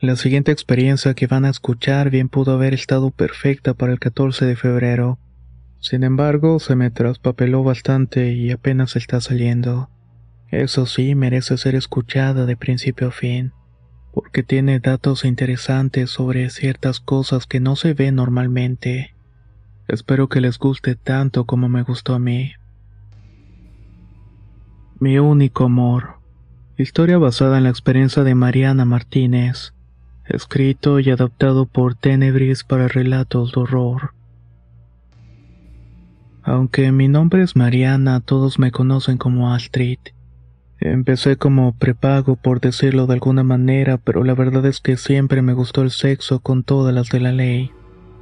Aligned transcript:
La 0.00 0.16
siguiente 0.16 0.50
experiencia 0.50 1.12
que 1.12 1.26
van 1.26 1.44
a 1.44 1.50
escuchar 1.50 2.08
bien 2.08 2.30
pudo 2.30 2.52
haber 2.52 2.72
estado 2.72 3.10
perfecta 3.10 3.74
para 3.74 3.92
el 3.92 3.98
14 3.98 4.46
de 4.46 4.56
febrero. 4.56 5.18
Sin 5.78 6.04
embargo, 6.04 6.58
se 6.58 6.74
me 6.74 6.90
traspapeló 6.90 7.62
bastante 7.64 8.32
y 8.32 8.50
apenas 8.50 8.96
está 8.96 9.20
saliendo. 9.20 9.90
Eso 10.50 10.86
sí, 10.86 11.14
merece 11.14 11.58
ser 11.58 11.74
escuchada 11.74 12.46
de 12.46 12.56
principio 12.56 13.08
a 13.08 13.10
fin, 13.10 13.52
porque 14.14 14.42
tiene 14.42 14.80
datos 14.80 15.26
interesantes 15.26 16.08
sobre 16.08 16.48
ciertas 16.48 16.98
cosas 17.00 17.46
que 17.46 17.60
no 17.60 17.76
se 17.76 17.92
ven 17.92 18.14
normalmente. 18.14 19.14
Espero 19.86 20.30
que 20.30 20.40
les 20.40 20.58
guste 20.58 20.94
tanto 20.94 21.44
como 21.44 21.68
me 21.68 21.82
gustó 21.82 22.14
a 22.14 22.18
mí. 22.18 22.52
Mi 24.98 25.18
único 25.18 25.64
amor. 25.64 26.20
Historia 26.78 27.18
basada 27.18 27.58
en 27.58 27.64
la 27.64 27.70
experiencia 27.70 28.24
de 28.24 28.34
Mariana 28.34 28.86
Martínez. 28.86 29.74
Escrito 30.30 31.00
y 31.00 31.10
adaptado 31.10 31.66
por 31.66 31.96
Tenebris 31.96 32.62
para 32.62 32.86
relatos 32.86 33.50
de 33.52 33.60
horror. 33.62 34.14
Aunque 36.44 36.92
mi 36.92 37.08
nombre 37.08 37.42
es 37.42 37.56
Mariana, 37.56 38.20
todos 38.20 38.60
me 38.60 38.70
conocen 38.70 39.18
como 39.18 39.52
Astrid. 39.52 39.98
Empecé 40.78 41.36
como 41.36 41.76
prepago 41.76 42.36
por 42.36 42.60
decirlo 42.60 43.08
de 43.08 43.14
alguna 43.14 43.42
manera, 43.42 43.98
pero 43.98 44.22
la 44.22 44.34
verdad 44.34 44.64
es 44.66 44.80
que 44.80 44.96
siempre 44.96 45.42
me 45.42 45.52
gustó 45.52 45.82
el 45.82 45.90
sexo 45.90 46.38
con 46.38 46.62
todas 46.62 46.94
las 46.94 47.08
de 47.08 47.18
la 47.18 47.32
ley. 47.32 47.72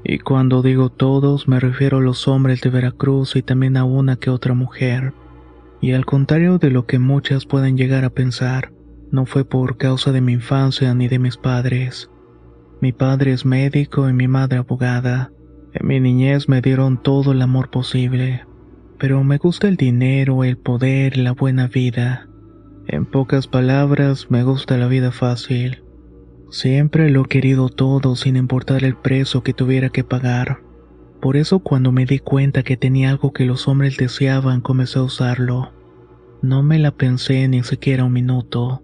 Y 0.02 0.18
cuando 0.18 0.62
digo 0.62 0.88
todos, 0.88 1.46
me 1.46 1.60
refiero 1.60 1.98
a 1.98 2.02
los 2.02 2.26
hombres 2.26 2.62
de 2.62 2.70
Veracruz 2.70 3.36
y 3.36 3.42
también 3.42 3.76
a 3.76 3.84
una 3.84 4.16
que 4.16 4.30
otra 4.30 4.54
mujer. 4.54 5.12
Y 5.82 5.92
al 5.92 6.06
contrario 6.06 6.56
de 6.56 6.70
lo 6.70 6.86
que 6.86 6.98
muchas 6.98 7.44
pueden 7.44 7.76
llegar 7.76 8.06
a 8.06 8.10
pensar, 8.10 8.72
no 9.10 9.26
fue 9.26 9.44
por 9.44 9.76
causa 9.76 10.12
de 10.12 10.20
mi 10.20 10.34
infancia 10.34 10.94
ni 10.94 11.08
de 11.08 11.18
mis 11.18 11.36
padres. 11.36 12.10
Mi 12.80 12.92
padre 12.92 13.32
es 13.32 13.44
médico 13.44 14.08
y 14.08 14.12
mi 14.12 14.28
madre 14.28 14.58
abogada. 14.58 15.32
En 15.72 15.86
mi 15.86 16.00
niñez 16.00 16.48
me 16.48 16.60
dieron 16.60 17.02
todo 17.02 17.32
el 17.32 17.42
amor 17.42 17.70
posible, 17.70 18.44
pero 18.98 19.24
me 19.24 19.38
gusta 19.38 19.68
el 19.68 19.76
dinero, 19.76 20.44
el 20.44 20.56
poder, 20.58 21.16
la 21.16 21.32
buena 21.32 21.66
vida. 21.66 22.28
En 22.86 23.04
pocas 23.04 23.46
palabras, 23.46 24.30
me 24.30 24.42
gusta 24.44 24.76
la 24.78 24.86
vida 24.86 25.12
fácil. 25.12 25.82
Siempre 26.50 27.10
lo 27.10 27.22
he 27.22 27.28
querido 27.28 27.68
todo 27.68 28.16
sin 28.16 28.36
importar 28.36 28.84
el 28.84 28.96
precio 28.96 29.42
que 29.42 29.52
tuviera 29.52 29.90
que 29.90 30.04
pagar. 30.04 30.62
Por 31.20 31.36
eso 31.36 31.58
cuando 31.58 31.92
me 31.92 32.06
di 32.06 32.20
cuenta 32.20 32.62
que 32.62 32.76
tenía 32.76 33.10
algo 33.10 33.32
que 33.32 33.44
los 33.44 33.68
hombres 33.68 33.96
deseaban, 33.96 34.60
comencé 34.60 35.00
a 35.00 35.02
usarlo. 35.02 35.72
No 36.40 36.62
me 36.62 36.78
la 36.78 36.92
pensé 36.92 37.46
ni 37.48 37.62
siquiera 37.64 38.04
un 38.04 38.12
minuto. 38.12 38.82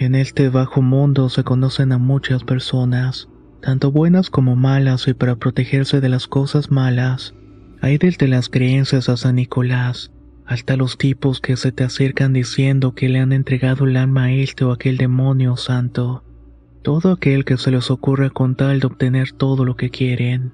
En 0.00 0.14
este 0.14 0.48
bajo 0.48 0.80
mundo 0.80 1.28
se 1.28 1.42
conocen 1.42 1.90
a 1.90 1.98
muchas 1.98 2.44
personas, 2.44 3.28
tanto 3.60 3.90
buenas 3.90 4.30
como 4.30 4.54
malas, 4.54 5.08
y 5.08 5.12
para 5.12 5.34
protegerse 5.34 6.00
de 6.00 6.08
las 6.08 6.28
cosas 6.28 6.70
malas, 6.70 7.34
hay 7.80 7.98
desde 7.98 8.28
las 8.28 8.48
creencias 8.48 9.08
a 9.08 9.16
San 9.16 9.34
Nicolás, 9.34 10.12
hasta 10.46 10.76
los 10.76 10.98
tipos 10.98 11.40
que 11.40 11.56
se 11.56 11.72
te 11.72 11.82
acercan 11.82 12.32
diciendo 12.32 12.94
que 12.94 13.08
le 13.08 13.18
han 13.18 13.32
entregado 13.32 13.86
el 13.86 13.96
alma 13.96 14.24
a 14.24 14.32
este 14.32 14.64
o 14.64 14.70
aquel 14.70 14.98
demonio 14.98 15.56
santo. 15.56 16.22
Todo 16.82 17.10
aquel 17.10 17.44
que 17.44 17.56
se 17.56 17.72
les 17.72 17.90
ocurra 17.90 18.30
con 18.30 18.54
tal 18.54 18.78
de 18.78 18.86
obtener 18.86 19.32
todo 19.32 19.64
lo 19.64 19.74
que 19.74 19.90
quieren. 19.90 20.52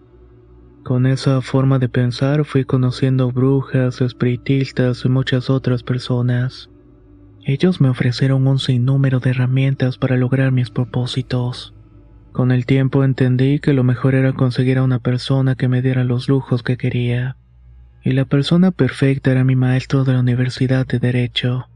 Con 0.84 1.04
esa 1.04 1.42
forma 1.42 1.78
de 1.78 1.90
pensar 1.90 2.46
fui 2.46 2.64
conociendo 2.64 3.30
brujas, 3.30 4.00
espiritistas 4.00 5.04
y 5.04 5.10
muchas 5.10 5.50
otras 5.50 5.82
personas. 5.82 6.70
Ellos 7.46 7.78
me 7.82 7.90
ofrecieron 7.90 8.46
un 8.46 8.58
sinnúmero 8.58 9.20
de 9.20 9.30
herramientas 9.30 9.98
para 9.98 10.16
lograr 10.16 10.50
mis 10.50 10.70
propósitos. 10.70 11.74
Con 12.32 12.50
el 12.50 12.64
tiempo 12.64 13.04
entendí 13.04 13.58
que 13.58 13.74
lo 13.74 13.84
mejor 13.84 14.14
era 14.14 14.32
conseguir 14.32 14.78
a 14.78 14.82
una 14.82 14.98
persona 14.98 15.54
que 15.54 15.68
me 15.68 15.82
diera 15.82 16.04
los 16.04 16.26
lujos 16.26 16.62
que 16.62 16.78
quería. 16.78 17.36
Y 18.02 18.12
la 18.12 18.24
persona 18.24 18.70
perfecta 18.70 19.30
era 19.30 19.44
mi 19.44 19.56
maestro 19.56 20.04
de 20.04 20.14
la 20.14 20.20
Universidad 20.20 20.86
de 20.86 20.98
Derecho, 20.98 21.68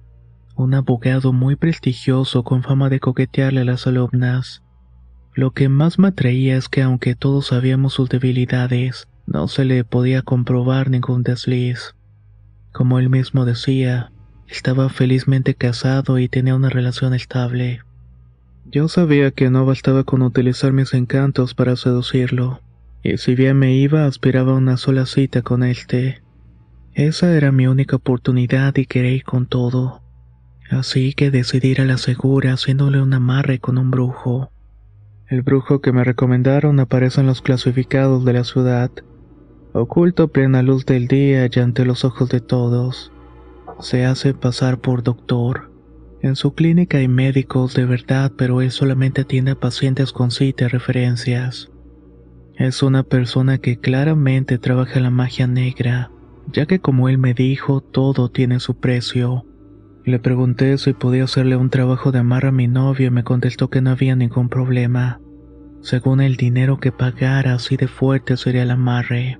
un 0.57 0.73
abogado 0.73 1.35
muy 1.35 1.55
prestigioso 1.55 2.45
con 2.45 2.63
fama 2.63 2.89
de 2.89 2.99
coquetearle 2.99 3.61
a 3.61 3.65
las 3.65 3.87
alumnas. 3.87 4.63
Lo 5.35 5.51
que 5.51 5.69
más 5.69 5.99
me 5.99 6.09
atraía 6.09 6.57
es 6.57 6.71
que 6.71 6.81
aunque 6.81 7.15
todos 7.15 7.49
sabíamos 7.49 7.93
sus 7.93 8.09
debilidades, 8.09 9.07
no 9.27 9.49
se 9.49 9.67
le 9.67 9.85
podía 9.85 10.23
comprobar 10.23 10.89
ningún 10.89 11.23
desliz. 11.23 11.95
Como 12.73 12.99
él 12.99 13.11
mismo 13.11 13.45
decía, 13.45 14.11
estaba 14.49 14.89
felizmente 14.89 15.55
casado 15.55 16.19
y 16.19 16.29
tenía 16.29 16.55
una 16.55 16.71
relación 16.71 17.15
estable. 17.15 17.83
Yo 18.65 18.89
sabía 18.89 19.31
que 19.31 19.51
no 19.51 19.65
bastaba 19.67 20.05
con 20.05 20.23
utilizar 20.23 20.73
mis 20.73 20.95
encantos 20.95 21.55
para 21.55 21.77
seducirlo, 21.77 22.61
y 23.03 23.19
si 23.19 23.35
bien 23.35 23.59
me 23.59 23.75
iba 23.75 24.07
aspiraba 24.07 24.53
a 24.53 24.57
una 24.57 24.77
sola 24.77 25.07
cita 25.07 25.43
con 25.43 25.63
este. 25.63 26.23
Esa 26.95 27.35
era 27.37 27.53
mi 27.53 27.67
única 27.67 27.97
oportunidad 27.97 28.77
y 28.77 28.87
quería 28.87 29.13
ir 29.13 29.25
con 29.25 29.47
todo. 29.47 30.03
Así 30.71 31.13
que 31.15 31.31
decidí 31.31 31.69
ir 31.69 31.81
a 31.81 31.87
la 31.87 31.97
segura 31.97 32.55
haciéndole 32.55 33.01
un 33.01 33.15
amarre 33.15 33.59
con 33.59 33.79
un 33.79 33.91
brujo. 33.91 34.51
El 35.29 35.43
brujo 35.43 35.81
que 35.81 35.93
me 35.93 36.05
recomendaron 36.05 36.81
aparece 36.81 37.21
en 37.21 37.27
los 37.27 37.43
clasificados 37.43 38.25
de 38.25 38.33
la 38.33 38.45
ciudad, 38.45 38.91
oculto 39.73 40.25
a 40.25 40.29
plena 40.29 40.63
luz 40.63 40.87
del 40.87 41.07
día 41.07 41.49
y 41.51 41.61
ante 41.61 41.85
los 41.85 42.05
ojos 42.05 42.29
de 42.31 42.41
todos 42.41 43.13
se 43.81 44.05
hace 44.05 44.35
pasar 44.35 44.81
por 44.81 45.03
doctor. 45.03 45.71
En 46.21 46.37
su 46.37 46.55
clínica 46.55 46.99
hay 46.99 47.09
médicos 47.09 47.75
de 47.75 47.85
verdad, 47.85 48.33
pero 48.37 48.61
él 48.61 48.71
solamente 48.71 49.23
atiende 49.23 49.53
a 49.53 49.61
pacientes 49.61 50.13
con 50.13 50.31
cita 50.31 50.65
y 50.65 50.69
referencias. 50.69 51.71
Es 52.57 52.83
una 52.83 53.05
persona 53.05 53.59
que 53.59 53.79
claramente 53.79 54.59
trabaja 54.59 54.99
la 54.99 55.11
magia 55.11 55.47
negra, 55.47 56.11
ya 56.53 56.67
que 56.67 56.81
como 56.81 57.09
él 57.09 57.19
me 57.19 57.35
dijo, 57.35 57.81
todo 57.81 58.31
tiene 58.31 58.59
su 58.59 58.75
precio. 58.79 59.45
Le 60.05 60.19
pregunté 60.19 60.77
si 60.79 60.93
podía 60.93 61.25
hacerle 61.25 61.57
un 61.57 61.71
trabajo 61.71 62.11
de 62.11 62.19
amar 62.19 62.47
a 62.47 62.53
mi 62.53 62.67
novio 62.67 63.09
y 63.09 63.11
me 63.11 63.25
contestó 63.25 63.71
que 63.71 63.81
no 63.81 63.91
había 63.91 64.17
ningún 64.17 64.49
problema. 64.49 65.21
Según 65.83 66.21
el 66.21 66.37
dinero 66.37 66.79
que 66.79 66.91
pagara, 66.91 67.55
así 67.55 67.77
de 67.77 67.87
fuerte 67.87 68.37
sería 68.37 68.65
el 68.65 68.71
amarre. 68.71 69.39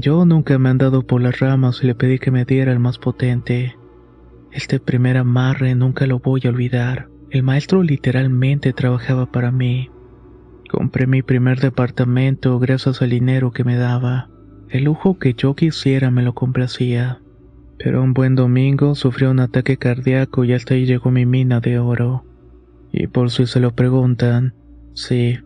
Yo 0.00 0.24
nunca 0.24 0.56
me 0.60 0.68
han 0.68 0.78
dado 0.78 1.02
por 1.02 1.20
las 1.20 1.40
ramas 1.40 1.82
y 1.82 1.86
le 1.88 1.96
pedí 1.96 2.20
que 2.20 2.30
me 2.30 2.44
diera 2.44 2.70
el 2.70 2.78
más 2.78 2.98
potente. 2.98 3.76
Este 4.52 4.78
primer 4.78 5.16
amarre 5.16 5.74
nunca 5.74 6.06
lo 6.06 6.20
voy 6.20 6.42
a 6.44 6.50
olvidar. 6.50 7.08
El 7.30 7.42
maestro 7.42 7.82
literalmente 7.82 8.72
trabajaba 8.72 9.26
para 9.26 9.50
mí. 9.50 9.90
Compré 10.70 11.08
mi 11.08 11.22
primer 11.22 11.58
departamento 11.58 12.60
gracias 12.60 13.02
al 13.02 13.10
dinero 13.10 13.50
que 13.50 13.64
me 13.64 13.76
daba. 13.76 14.30
El 14.68 14.84
lujo 14.84 15.18
que 15.18 15.34
yo 15.34 15.56
quisiera 15.56 16.12
me 16.12 16.22
lo 16.22 16.32
complacía. 16.32 17.20
Pero 17.76 18.00
un 18.00 18.14
buen 18.14 18.36
domingo 18.36 18.94
sufrió 18.94 19.32
un 19.32 19.40
ataque 19.40 19.78
cardíaco 19.78 20.44
y 20.44 20.52
hasta 20.52 20.74
ahí 20.74 20.86
llegó 20.86 21.10
mi 21.10 21.26
mina 21.26 21.58
de 21.58 21.80
oro. 21.80 22.24
Y 22.92 23.08
por 23.08 23.32
si 23.32 23.46
se 23.46 23.58
lo 23.58 23.74
preguntan, 23.74 24.54
sí, 24.94 25.38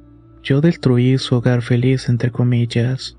yo 0.43 0.61
destruí 0.61 1.17
su 1.17 1.37
hogar 1.37 1.62
feliz 1.62 2.11
entre 2.11 2.31
comillas. 2.31 3.17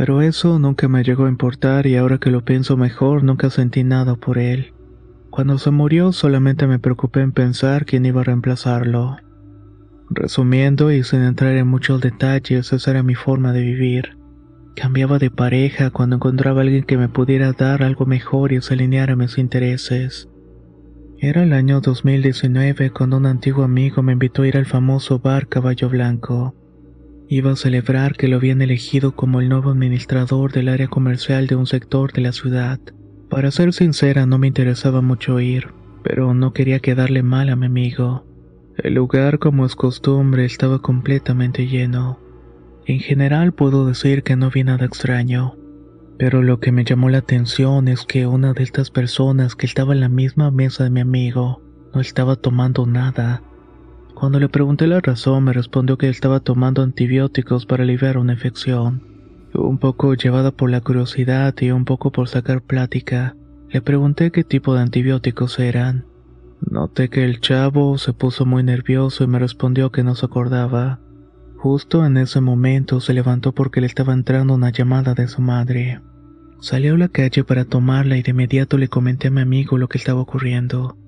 Pero 0.00 0.22
eso 0.22 0.58
nunca 0.58 0.88
me 0.88 1.04
llegó 1.04 1.26
a 1.26 1.28
importar 1.28 1.86
y 1.86 1.96
ahora 1.96 2.16
que 2.16 2.30
lo 2.30 2.42
pienso 2.42 2.78
mejor 2.78 3.22
nunca 3.22 3.50
sentí 3.50 3.84
nada 3.84 4.14
por 4.14 4.38
él. 4.38 4.72
Cuando 5.28 5.58
se 5.58 5.70
murió 5.70 6.12
solamente 6.12 6.66
me 6.66 6.78
preocupé 6.78 7.20
en 7.20 7.32
pensar 7.32 7.84
quién 7.84 8.06
iba 8.06 8.22
a 8.22 8.24
reemplazarlo. 8.24 9.18
Resumiendo 10.08 10.90
y 10.90 11.04
sin 11.04 11.20
entrar 11.20 11.54
en 11.54 11.68
muchos 11.68 12.00
detalles, 12.00 12.72
esa 12.72 12.90
era 12.90 13.02
mi 13.02 13.14
forma 13.14 13.52
de 13.52 13.60
vivir. 13.60 14.16
Cambiaba 14.74 15.18
de 15.18 15.30
pareja 15.30 15.90
cuando 15.90 16.16
encontraba 16.16 16.60
a 16.60 16.62
alguien 16.62 16.84
que 16.84 16.96
me 16.96 17.10
pudiera 17.10 17.52
dar 17.52 17.82
algo 17.82 18.06
mejor 18.06 18.52
y 18.52 18.62
se 18.62 18.72
alineara 18.72 19.12
a 19.12 19.16
mis 19.16 19.36
intereses. 19.36 20.30
Era 21.18 21.42
el 21.42 21.52
año 21.52 21.82
2019 21.82 22.88
cuando 22.88 23.18
un 23.18 23.26
antiguo 23.26 23.64
amigo 23.64 24.02
me 24.02 24.14
invitó 24.14 24.44
a 24.44 24.48
ir 24.48 24.56
al 24.56 24.64
famoso 24.64 25.18
bar 25.18 25.46
Caballo 25.46 25.90
Blanco. 25.90 26.54
Iba 27.32 27.52
a 27.52 27.56
celebrar 27.56 28.16
que 28.16 28.26
lo 28.26 28.38
habían 28.38 28.60
elegido 28.60 29.12
como 29.12 29.40
el 29.40 29.48
nuevo 29.48 29.70
administrador 29.70 30.50
del 30.50 30.68
área 30.68 30.88
comercial 30.88 31.46
de 31.46 31.54
un 31.54 31.68
sector 31.68 32.12
de 32.12 32.22
la 32.22 32.32
ciudad. 32.32 32.80
Para 33.28 33.52
ser 33.52 33.72
sincera, 33.72 34.26
no 34.26 34.36
me 34.38 34.48
interesaba 34.48 35.00
mucho 35.00 35.38
ir. 35.38 35.68
pero 36.02 36.34
no 36.34 36.52
quería 36.52 36.80
quedarle 36.80 37.22
mal 37.22 37.50
a 37.50 37.54
mi 37.56 37.66
amigo. 37.66 38.24
El 38.78 38.94
lugar, 38.94 39.38
como 39.38 39.64
es 39.64 39.76
costumbre, 39.76 40.44
estaba 40.44 40.82
completamente 40.82 41.68
lleno. 41.68 42.18
En 42.84 42.98
general 42.98 43.52
puedo 43.52 43.86
decir 43.86 44.24
que 44.24 44.34
no 44.34 44.50
vi 44.50 44.64
nada 44.64 44.86
extraño, 44.86 45.56
pero 46.18 46.42
lo 46.42 46.58
que 46.58 46.72
me 46.72 46.84
llamó 46.84 47.10
la 47.10 47.18
atención 47.18 47.86
es 47.86 48.06
que 48.06 48.26
una 48.26 48.54
de 48.54 48.64
estas 48.64 48.90
personas 48.90 49.54
que 49.54 49.66
estaba 49.66 49.92
en 49.92 50.00
la 50.00 50.08
misma 50.08 50.50
mesa 50.50 50.82
de 50.82 50.90
mi 50.90 51.00
amigo 51.00 51.62
no 51.94 52.00
estaba 52.00 52.34
tomando 52.34 52.86
nada. 52.86 53.44
Cuando 54.20 54.38
le 54.38 54.50
pregunté 54.50 54.86
la 54.86 55.00
razón 55.00 55.44
me 55.44 55.54
respondió 55.54 55.96
que 55.96 56.10
estaba 56.10 56.40
tomando 56.40 56.82
antibióticos 56.82 57.64
para 57.64 57.84
aliviar 57.84 58.18
una 58.18 58.34
infección. 58.34 59.02
Un 59.54 59.78
poco 59.78 60.12
llevada 60.12 60.50
por 60.50 60.68
la 60.68 60.82
curiosidad 60.82 61.54
y 61.58 61.70
un 61.70 61.86
poco 61.86 62.12
por 62.12 62.28
sacar 62.28 62.60
plática, 62.60 63.34
le 63.70 63.80
pregunté 63.80 64.30
qué 64.30 64.44
tipo 64.44 64.74
de 64.74 64.82
antibióticos 64.82 65.58
eran. 65.58 66.04
Noté 66.60 67.08
que 67.08 67.24
el 67.24 67.40
chavo 67.40 67.96
se 67.96 68.12
puso 68.12 68.44
muy 68.44 68.62
nervioso 68.62 69.24
y 69.24 69.26
me 69.26 69.38
respondió 69.38 69.90
que 69.90 70.04
no 70.04 70.14
se 70.14 70.26
acordaba. 70.26 71.00
Justo 71.56 72.04
en 72.04 72.18
ese 72.18 72.42
momento 72.42 73.00
se 73.00 73.14
levantó 73.14 73.52
porque 73.52 73.80
le 73.80 73.86
estaba 73.86 74.12
entrando 74.12 74.52
una 74.52 74.68
llamada 74.68 75.14
de 75.14 75.28
su 75.28 75.40
madre. 75.40 76.02
Salió 76.60 76.96
a 76.96 76.98
la 76.98 77.08
calle 77.08 77.42
para 77.42 77.64
tomarla 77.64 78.18
y 78.18 78.22
de 78.22 78.32
inmediato 78.32 78.76
le 78.76 78.88
comenté 78.88 79.28
a 79.28 79.30
mi 79.30 79.40
amigo 79.40 79.78
lo 79.78 79.88
que 79.88 79.96
estaba 79.96 80.20
ocurriendo. 80.20 80.99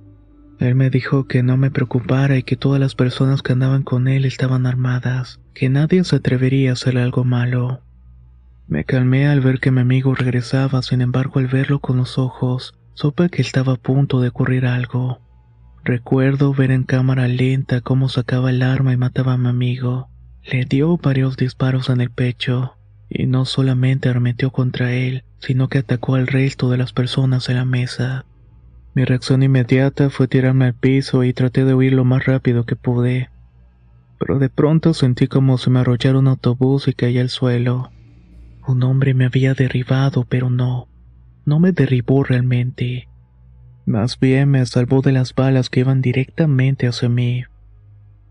Él 0.63 0.77
me 0.77 0.91
dijo 0.91 1.27
que 1.27 1.43
no 1.43 1.57
me 1.57 1.73
preocupara 1.73 2.37
y 2.37 2.45
que 2.45 2.55
todas 2.55 2.79
las 2.79 2.95
personas 2.95 3.43
que 3.43 3.53
andaban 3.53 3.83
con 3.83 4.07
él 4.07 4.25
estaban 4.25 4.65
armadas, 4.65 5.41
que 5.55 5.69
nadie 5.69 6.05
se 6.05 6.15
atrevería 6.15 6.71
a 6.71 6.73
hacerle 6.75 7.03
algo 7.03 7.25
malo. 7.25 7.81
Me 8.69 8.85
calmé 8.85 9.27
al 9.27 9.41
ver 9.41 9.59
que 9.59 9.73
mi 9.73 9.81
amigo 9.81 10.15
regresaba, 10.15 10.81
sin 10.83 11.01
embargo 11.01 11.41
al 11.41 11.49
verlo 11.49 11.81
con 11.81 11.97
los 11.97 12.17
ojos, 12.17 12.75
supe 12.95 13.29
que 13.29 13.43
estaba 13.43 13.73
a 13.73 13.77
punto 13.77 14.21
de 14.21 14.29
ocurrir 14.29 14.65
algo. 14.65 15.21
Recuerdo 15.83 16.55
ver 16.55 16.71
en 16.71 16.85
cámara 16.85 17.27
lenta 17.27 17.81
cómo 17.81 18.09
sacaba 18.09 18.51
el 18.51 18.63
arma 18.63 18.93
y 18.93 18.97
mataba 18.97 19.33
a 19.33 19.39
mi 19.39 19.49
amigo. 19.49 20.11
Le 20.45 20.65
dio 20.65 20.97
varios 20.97 21.37
disparos 21.37 21.91
en 21.91 22.01
el 22.01 22.11
pecho, 22.11 22.77
y 23.11 23.27
no 23.27 23.47
solamente 23.47 24.11
arremetió 24.11 24.53
contra 24.53 24.93
él, 24.93 25.25
sino 25.41 25.69
que 25.69 25.79
atacó 25.79 26.15
al 26.15 26.29
resto 26.29 26.71
de 26.71 26.79
las 26.79 26.93
personas 26.93 27.49
en 27.49 27.57
la 27.57 27.65
mesa. 27.65 28.27
Mi 28.95 29.05
reacción 29.05 29.43
inmediata 29.43 30.11
fue 30.11 30.29
tirarme 30.29 30.67
al 30.67 30.75
piso 30.75 31.25
y 31.25 31.33
traté 31.33 31.65
de 31.65 31.75
huir 31.75 31.95
lo 31.95 32.05
más 32.05 32.27
rápido 32.27 32.65
que 32.65 32.77
pude. 32.77 33.31
Pero 34.19 34.39
de 34.39 34.51
pronto 34.51 34.93
sentí 34.93 35.29
como 35.29 35.57
si 35.57 35.71
me 35.71 35.81
arrollara 35.81 36.19
un 36.19 36.29
autobús 36.29 36.89
y 36.89 36.93
caí 36.93 37.19
al 37.19 37.31
suelo. 37.31 37.91
Un 38.67 38.83
hombre 38.83 39.15
me 39.15 39.25
había 39.25 39.55
derribado, 39.55 40.25
pero 40.29 40.51
no, 40.51 40.89
no 41.47 41.59
me 41.59 41.73
derribó 41.73 42.23
realmente. 42.23 43.09
Más 43.87 44.21
bien 44.21 44.51
me 44.51 44.65
salvó 44.67 45.01
de 45.01 45.13
las 45.13 45.35
balas 45.35 45.71
que 45.71 45.81
iban 45.81 46.03
directamente 46.03 46.87
hacia 46.87 47.09
mí. 47.09 47.45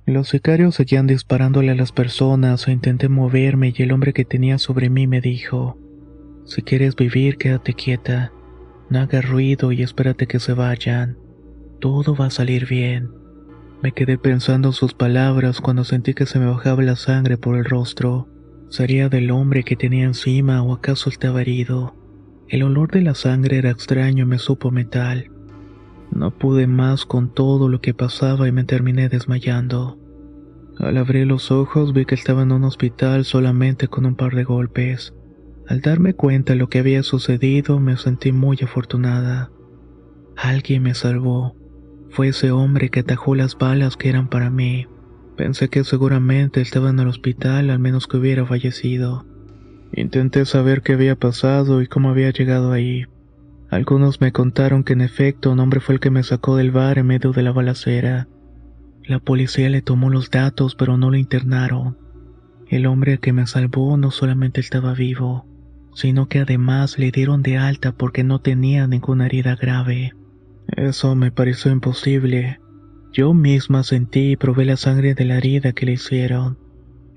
Los 0.05 0.29
sicarios 0.29 0.75
seguían 0.75 1.07
disparándole 1.07 1.71
a 1.71 1.75
las 1.75 1.91
personas 1.91 2.67
e 2.67 2.71
intenté 2.71 3.09
moverme 3.09 3.73
y 3.75 3.81
el 3.81 3.91
hombre 3.91 4.13
que 4.13 4.25
tenía 4.25 4.57
sobre 4.59 4.89
mí 4.89 5.07
me 5.07 5.21
dijo, 5.21 5.77
si 6.45 6.61
quieres 6.61 6.95
vivir 6.95 7.37
quédate 7.37 7.73
quieta, 7.73 8.31
no 8.91 8.99
hagas 8.99 9.27
ruido 9.27 9.71
y 9.71 9.81
espérate 9.81 10.27
que 10.27 10.39
se 10.39 10.53
vayan, 10.53 11.17
todo 11.79 12.13
va 12.13 12.25
a 12.25 12.29
salir 12.29 12.67
bien. 12.67 13.09
Me 13.81 13.93
quedé 13.93 14.17
pensando 14.17 14.67
en 14.67 14.73
sus 14.73 14.93
palabras 14.93 15.61
cuando 15.61 15.85
sentí 15.85 16.13
que 16.13 16.25
se 16.25 16.39
me 16.39 16.45
bajaba 16.45 16.83
la 16.83 16.97
sangre 16.97 17.37
por 17.37 17.55
el 17.55 17.63
rostro. 17.63 18.27
¿Sería 18.69 19.07
del 19.07 19.31
hombre 19.31 19.63
que 19.63 19.77
tenía 19.77 20.03
encima 20.03 20.61
o 20.61 20.73
acaso 20.73 21.09
estaba 21.09 21.41
herido? 21.41 21.95
El 22.49 22.63
olor 22.63 22.91
de 22.91 23.01
la 23.01 23.15
sangre 23.15 23.57
era 23.57 23.69
extraño 23.69 24.25
y 24.25 24.27
me 24.27 24.39
supo 24.39 24.71
metal. 24.71 25.31
No 26.11 26.31
pude 26.37 26.67
más 26.67 27.05
con 27.05 27.33
todo 27.33 27.69
lo 27.69 27.79
que 27.79 27.93
pasaba 27.93 28.49
y 28.49 28.51
me 28.51 28.65
terminé 28.65 29.07
desmayando. 29.07 29.97
Al 30.79 30.97
abrir 30.97 31.27
los 31.27 31.49
ojos 31.49 31.93
vi 31.93 32.05
que 32.05 32.15
estaba 32.15 32.41
en 32.41 32.51
un 32.51 32.65
hospital 32.65 33.23
solamente 33.23 33.87
con 33.87 34.05
un 34.05 34.15
par 34.15 34.35
de 34.35 34.43
golpes. 34.43 35.13
Al 35.67 35.81
darme 35.81 36.13
cuenta 36.13 36.53
de 36.53 36.59
lo 36.59 36.67
que 36.67 36.79
había 36.79 37.03
sucedido 37.03 37.79
me 37.79 37.97
sentí 37.97 38.31
muy 38.31 38.57
afortunada. 38.61 39.51
Alguien 40.35 40.83
me 40.83 40.93
salvó. 40.93 41.55
Fue 42.09 42.29
ese 42.29 42.51
hombre 42.51 42.89
que 42.89 43.01
atajó 43.01 43.35
las 43.35 43.57
balas 43.57 43.95
que 43.95 44.09
eran 44.09 44.27
para 44.27 44.49
mí. 44.49 44.87
Pensé 45.37 45.69
que 45.69 45.83
seguramente 45.83 46.61
estaba 46.61 46.89
en 46.89 46.99
el 46.99 47.07
hospital 47.07 47.69
al 47.69 47.79
menos 47.79 48.07
que 48.07 48.17
hubiera 48.17 48.45
fallecido. 48.45 49.25
Intenté 49.93 50.45
saber 50.45 50.81
qué 50.81 50.93
había 50.93 51.15
pasado 51.15 51.81
y 51.81 51.87
cómo 51.87 52.09
había 52.09 52.31
llegado 52.31 52.71
ahí. 52.71 53.05
Algunos 53.69 54.19
me 54.19 54.31
contaron 54.31 54.83
que 54.83 54.93
en 54.93 55.01
efecto 55.01 55.51
un 55.51 55.59
hombre 55.59 55.79
fue 55.79 55.95
el 55.95 56.01
que 56.01 56.11
me 56.11 56.23
sacó 56.23 56.57
del 56.57 56.71
bar 56.71 56.97
en 56.97 57.07
medio 57.07 57.31
de 57.31 57.43
la 57.43 57.51
balacera. 57.51 58.27
La 59.03 59.19
policía 59.19 59.69
le 59.69 59.81
tomó 59.81 60.09
los 60.09 60.29
datos 60.29 60.75
pero 60.75 60.97
no 60.97 61.09
lo 61.09 61.17
internaron. 61.17 61.97
El 62.67 62.85
hombre 62.85 63.17
que 63.17 63.33
me 63.33 63.47
salvó 63.47 63.97
no 63.97 64.11
solamente 64.11 64.61
estaba 64.61 64.93
vivo, 64.93 65.45
sino 65.93 66.27
que 66.27 66.39
además 66.39 66.97
le 66.97 67.11
dieron 67.11 67.41
de 67.41 67.57
alta 67.57 67.91
porque 67.91 68.23
no 68.23 68.39
tenía 68.39 68.87
ninguna 68.87 69.25
herida 69.25 69.55
grave. 69.55 70.13
Eso 70.67 71.15
me 71.15 71.31
pareció 71.31 71.71
imposible. 71.71 72.59
Yo 73.13 73.33
misma 73.33 73.83
sentí 73.83 74.31
y 74.31 74.35
probé 74.37 74.65
la 74.65 74.77
sangre 74.77 75.13
de 75.13 75.25
la 75.25 75.37
herida 75.37 75.73
que 75.73 75.85
le 75.85 75.93
hicieron. 75.93 76.57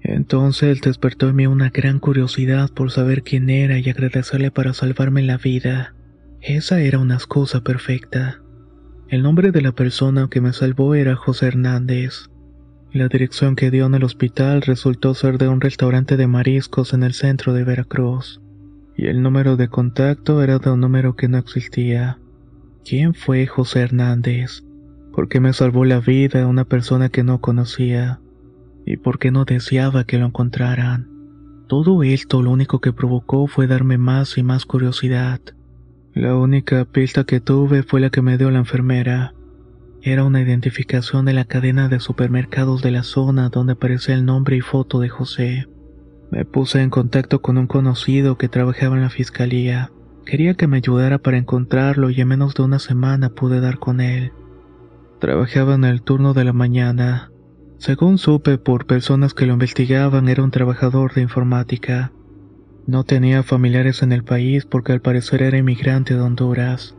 Entonces 0.03 0.81
despertó 0.81 1.29
en 1.29 1.37
mí 1.37 1.47
una 1.47 1.71
gran 1.71 1.99
curiosidad 1.99 2.71
por 2.71 2.91
saber 2.91 3.23
quién 3.23 3.49
era 3.49 3.79
y 3.79 3.89
agradecerle 3.89 4.51
para 4.51 4.75
salvarme 4.75 5.23
la 5.23 5.39
vida. 5.39 5.95
Esa 6.43 6.81
era 6.81 6.99
una 6.99 7.15
excusa 7.15 7.63
perfecta. 7.63 8.43
El 9.09 9.23
nombre 9.23 9.51
de 9.51 9.63
la 9.63 9.73
persona 9.73 10.29
que 10.31 10.41
me 10.41 10.53
salvó 10.53 10.95
era 10.95 11.15
José 11.15 11.47
Hernández. 11.47 12.29
La 12.93 13.09
dirección 13.09 13.57
que 13.57 13.71
dio 13.71 13.87
en 13.87 13.95
el 13.95 14.05
hospital 14.05 14.63
resultó 14.63 15.15
ser 15.15 15.39
de 15.39 15.49
un 15.49 15.61
restaurante 15.61 16.17
de 16.17 16.27
mariscos 16.27 16.93
en 16.93 17.03
el 17.03 17.15
centro 17.15 17.55
de 17.55 17.65
Veracruz. 17.65 18.41
Y 18.97 19.07
el 19.07 19.23
número 19.23 19.57
de 19.57 19.69
contacto 19.69 20.43
era 20.43 20.59
de 20.59 20.71
un 20.71 20.81
número 20.81 21.17
que 21.17 21.29
no 21.29 21.39
existía. 21.39 22.19
¿Quién 22.85 23.15
fue 23.15 23.47
José 23.47 23.81
Hernández? 23.81 24.63
¿Por 25.13 25.29
qué 25.29 25.41
me 25.41 25.53
salvó 25.53 25.85
la 25.85 26.01
vida 26.01 26.43
a 26.43 26.47
una 26.47 26.65
persona 26.65 27.09
que 27.09 27.23
no 27.23 27.41
conocía? 27.41 28.21
¿Y 28.85 28.97
por 28.97 29.19
qué 29.19 29.31
no 29.31 29.45
deseaba 29.45 30.05
que 30.05 30.19
lo 30.19 30.27
encontraran? 30.27 31.09
Todo 31.67 32.03
esto 32.03 32.43
lo 32.43 32.51
único 32.51 32.81
que 32.81 32.93
provocó 32.93 33.47
fue 33.47 33.67
darme 33.67 33.97
más 33.97 34.37
y 34.37 34.43
más 34.43 34.67
curiosidad. 34.67 35.41
La 36.13 36.37
única 36.37 36.85
pista 36.85 37.25
que 37.25 37.41
tuve 37.41 37.83
fue 37.83 38.01
la 38.01 38.11
que 38.11 38.23
me 38.23 38.39
dio 38.39 38.51
la 38.51 38.59
enfermera. 38.59 39.35
Era 40.03 40.25
una 40.25 40.43
identificación 40.43 41.25
de 41.25 41.33
la 41.33 41.47
cadena 41.47 41.89
de 41.89 41.99
supermercados 41.99 42.83
de 42.83 42.91
la 42.91 43.03
zona 43.03 43.49
donde 43.49 43.73
aparecía 43.73 44.15
el 44.15 44.27
nombre 44.27 44.57
y 44.57 44.61
foto 44.61 45.01
de 45.01 45.09
José. 45.09 45.67
Me 46.35 46.45
puse 46.45 46.83
en 46.83 46.91
contacto 46.91 47.41
con 47.41 47.59
un 47.59 47.69
conocido 47.69 48.37
que 48.37 48.49
trabajaba 48.49 48.97
en 48.97 49.03
la 49.03 49.09
fiscalía. 49.09 49.93
Quería 50.27 50.55
que 50.55 50.67
me 50.67 50.79
ayudara 50.79 51.19
para 51.19 51.39
encontrarlo 51.39 52.11
y 52.11 52.21
en 52.21 52.27
menos 52.27 52.55
de 52.55 52.65
una 52.65 52.81
semana 52.81 53.29
pude 53.29 53.61
dar 53.61 53.79
con 53.79 54.01
él. 54.01 54.33
Trabajaba 55.21 55.77
en 55.77 55.85
el 55.85 56.03
turno 56.03 56.35
de 56.35 56.43
la 56.43 56.53
mañana. 56.53 57.31
Según 57.79 58.19
supe 58.19 58.59
por 58.59 58.87
personas 58.87 59.33
que 59.33 59.47
lo 59.47 59.53
investigaban, 59.53 60.29
era 60.29 60.43
un 60.43 60.51
trabajador 60.51 61.15
de 61.15 61.23
informática. 61.23 62.11
No 62.85 63.05
tenía 63.05 63.45
familiares 63.45 64.03
en 64.03 64.11
el 64.11 64.25
país 64.25 64.67
porque 64.67 64.91
al 64.91 65.01
parecer 65.01 65.41
era 65.41 65.59
inmigrante 65.59 66.15
de 66.15 66.21
Honduras. 66.21 66.97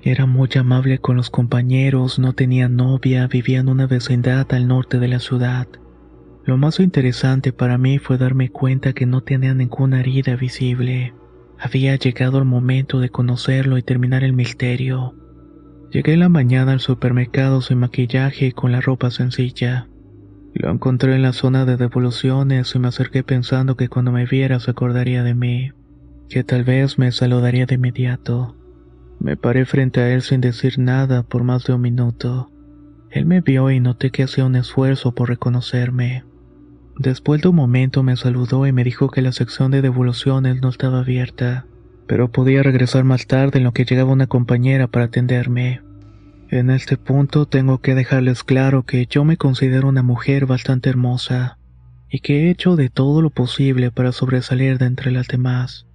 Era 0.00 0.24
muy 0.24 0.48
amable 0.58 1.00
con 1.00 1.18
los 1.18 1.28
compañeros, 1.28 2.18
no 2.18 2.32
tenía 2.32 2.70
novia, 2.70 3.26
vivía 3.26 3.60
en 3.60 3.68
una 3.68 3.86
vecindad 3.86 4.50
al 4.54 4.66
norte 4.68 4.98
de 4.98 5.08
la 5.08 5.18
ciudad. 5.18 5.68
Lo 6.46 6.58
más 6.58 6.78
interesante 6.78 7.54
para 7.54 7.78
mí 7.78 7.98
fue 7.98 8.18
darme 8.18 8.50
cuenta 8.50 8.92
que 8.92 9.06
no 9.06 9.22
tenía 9.22 9.54
ninguna 9.54 10.00
herida 10.00 10.36
visible. 10.36 11.14
Había 11.58 11.96
llegado 11.96 12.38
el 12.38 12.44
momento 12.44 13.00
de 13.00 13.08
conocerlo 13.08 13.78
y 13.78 13.82
terminar 13.82 14.24
el 14.24 14.34
misterio. 14.34 15.14
Llegué 15.90 16.18
la 16.18 16.28
mañana 16.28 16.72
al 16.72 16.80
supermercado 16.80 17.62
sin 17.62 17.78
maquillaje 17.78 18.48
y 18.48 18.52
con 18.52 18.72
la 18.72 18.82
ropa 18.82 19.10
sencilla. 19.10 19.88
Lo 20.52 20.70
encontré 20.70 21.14
en 21.14 21.22
la 21.22 21.32
zona 21.32 21.64
de 21.64 21.78
devoluciones 21.78 22.74
y 22.74 22.78
me 22.78 22.88
acerqué 22.88 23.22
pensando 23.22 23.76
que 23.76 23.88
cuando 23.88 24.12
me 24.12 24.26
viera 24.26 24.60
se 24.60 24.70
acordaría 24.70 25.22
de 25.22 25.34
mí, 25.34 25.72
que 26.28 26.44
tal 26.44 26.62
vez 26.62 26.98
me 26.98 27.10
saludaría 27.10 27.64
de 27.64 27.76
inmediato. 27.76 28.54
Me 29.18 29.38
paré 29.38 29.64
frente 29.64 30.00
a 30.00 30.12
él 30.12 30.20
sin 30.20 30.42
decir 30.42 30.78
nada 30.78 31.22
por 31.22 31.42
más 31.42 31.64
de 31.64 31.72
un 31.72 31.80
minuto. 31.80 32.50
Él 33.10 33.24
me 33.24 33.40
vio 33.40 33.70
y 33.70 33.80
noté 33.80 34.10
que 34.10 34.24
hacía 34.24 34.44
un 34.44 34.56
esfuerzo 34.56 35.14
por 35.14 35.30
reconocerme. 35.30 36.24
Después 36.98 37.42
de 37.42 37.48
un 37.48 37.56
momento 37.56 38.02
me 38.02 38.16
saludó 38.16 38.66
y 38.66 38.72
me 38.72 38.84
dijo 38.84 39.10
que 39.10 39.22
la 39.22 39.32
sección 39.32 39.70
de 39.72 39.82
devoluciones 39.82 40.60
no 40.62 40.68
estaba 40.68 41.00
abierta, 41.00 41.66
pero 42.06 42.30
podía 42.30 42.62
regresar 42.62 43.04
más 43.04 43.26
tarde 43.26 43.58
en 43.58 43.64
lo 43.64 43.72
que 43.72 43.84
llegaba 43.84 44.12
una 44.12 44.28
compañera 44.28 44.86
para 44.86 45.06
atenderme. 45.06 45.82
En 46.50 46.70
este 46.70 46.96
punto 46.96 47.46
tengo 47.46 47.78
que 47.78 47.96
dejarles 47.96 48.44
claro 48.44 48.84
que 48.84 49.06
yo 49.06 49.24
me 49.24 49.36
considero 49.36 49.88
una 49.88 50.02
mujer 50.02 50.46
bastante 50.46 50.88
hermosa 50.88 51.58
y 52.08 52.20
que 52.20 52.44
he 52.46 52.50
hecho 52.50 52.76
de 52.76 52.90
todo 52.90 53.22
lo 53.22 53.30
posible 53.30 53.90
para 53.90 54.12
sobresalir 54.12 54.78
de 54.78 54.86
entre 54.86 55.10
las 55.10 55.26
demás. 55.26 55.86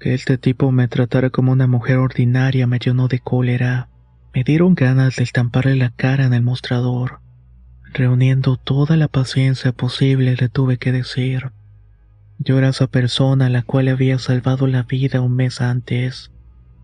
Que 0.00 0.14
este 0.14 0.36
tipo 0.36 0.72
me 0.72 0.88
tratara 0.88 1.30
como 1.30 1.52
una 1.52 1.68
mujer 1.68 1.98
ordinaria 1.98 2.66
me 2.66 2.80
llenó 2.80 3.06
de 3.06 3.20
cólera. 3.20 3.88
Me 4.34 4.42
dieron 4.42 4.74
ganas 4.74 5.14
de 5.14 5.22
estamparle 5.22 5.76
la 5.76 5.90
cara 5.90 6.24
en 6.24 6.34
el 6.34 6.42
mostrador. 6.42 7.20
Reuniendo 7.96 8.56
toda 8.56 8.96
la 8.96 9.06
paciencia 9.06 9.70
posible 9.70 10.34
le 10.34 10.48
tuve 10.48 10.78
que 10.78 10.90
decir. 10.90 11.52
Yo 12.40 12.58
era 12.58 12.70
esa 12.70 12.88
persona 12.88 13.46
a 13.46 13.50
la 13.50 13.62
cual 13.62 13.86
había 13.86 14.18
salvado 14.18 14.66
la 14.66 14.82
vida 14.82 15.20
un 15.20 15.36
mes 15.36 15.60
antes. 15.60 16.32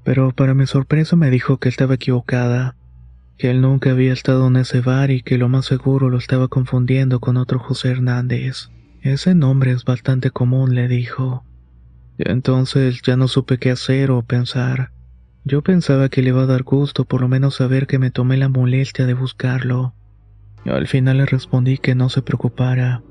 Pero 0.04 0.30
para 0.30 0.54
mi 0.54 0.68
sorpresa 0.68 1.16
me 1.16 1.30
dijo 1.30 1.58
que 1.58 1.68
estaba 1.68 1.94
equivocada, 1.94 2.76
que 3.38 3.50
él 3.50 3.60
nunca 3.60 3.90
había 3.90 4.12
estado 4.12 4.46
en 4.46 4.54
ese 4.54 4.82
bar 4.82 5.10
y 5.10 5.22
que 5.22 5.36
lo 5.36 5.48
más 5.48 5.66
seguro 5.66 6.10
lo 6.10 6.16
estaba 6.16 6.46
confundiendo 6.46 7.18
con 7.18 7.36
otro 7.36 7.58
José 7.58 7.90
Hernández. 7.90 8.70
Ese 9.02 9.34
nombre 9.34 9.72
es 9.72 9.84
bastante 9.84 10.30
común, 10.30 10.76
le 10.76 10.86
dijo. 10.86 11.44
Entonces 12.18 13.02
ya 13.02 13.16
no 13.16 13.26
supe 13.26 13.58
qué 13.58 13.72
hacer 13.72 14.12
o 14.12 14.22
pensar. 14.22 14.92
Yo 15.42 15.62
pensaba 15.62 16.08
que 16.08 16.22
le 16.22 16.28
iba 16.28 16.42
a 16.42 16.46
dar 16.46 16.62
gusto 16.62 17.04
por 17.04 17.20
lo 17.20 17.26
menos 17.26 17.56
saber 17.56 17.88
que 17.88 17.98
me 17.98 18.12
tomé 18.12 18.36
la 18.36 18.48
molestia 18.48 19.06
de 19.06 19.14
buscarlo. 19.14 19.92
Al 20.66 20.86
final 20.86 21.18
le 21.18 21.26
respondí 21.26 21.78
que 21.78 21.94
no 21.94 22.08
se 22.08 22.22
preocupara, 22.22 23.02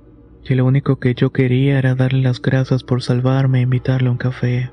que 0.43 0.55
lo 0.55 0.65
único 0.65 0.99
que 0.99 1.13
yo 1.15 1.31
quería 1.31 1.79
era 1.79 1.95
darle 1.95 2.21
las 2.21 2.41
gracias 2.41 2.83
por 2.83 3.01
salvarme 3.01 3.59
e 3.59 3.63
invitarle 3.63 4.09
a 4.09 4.11
un 4.11 4.17
café. 4.17 4.71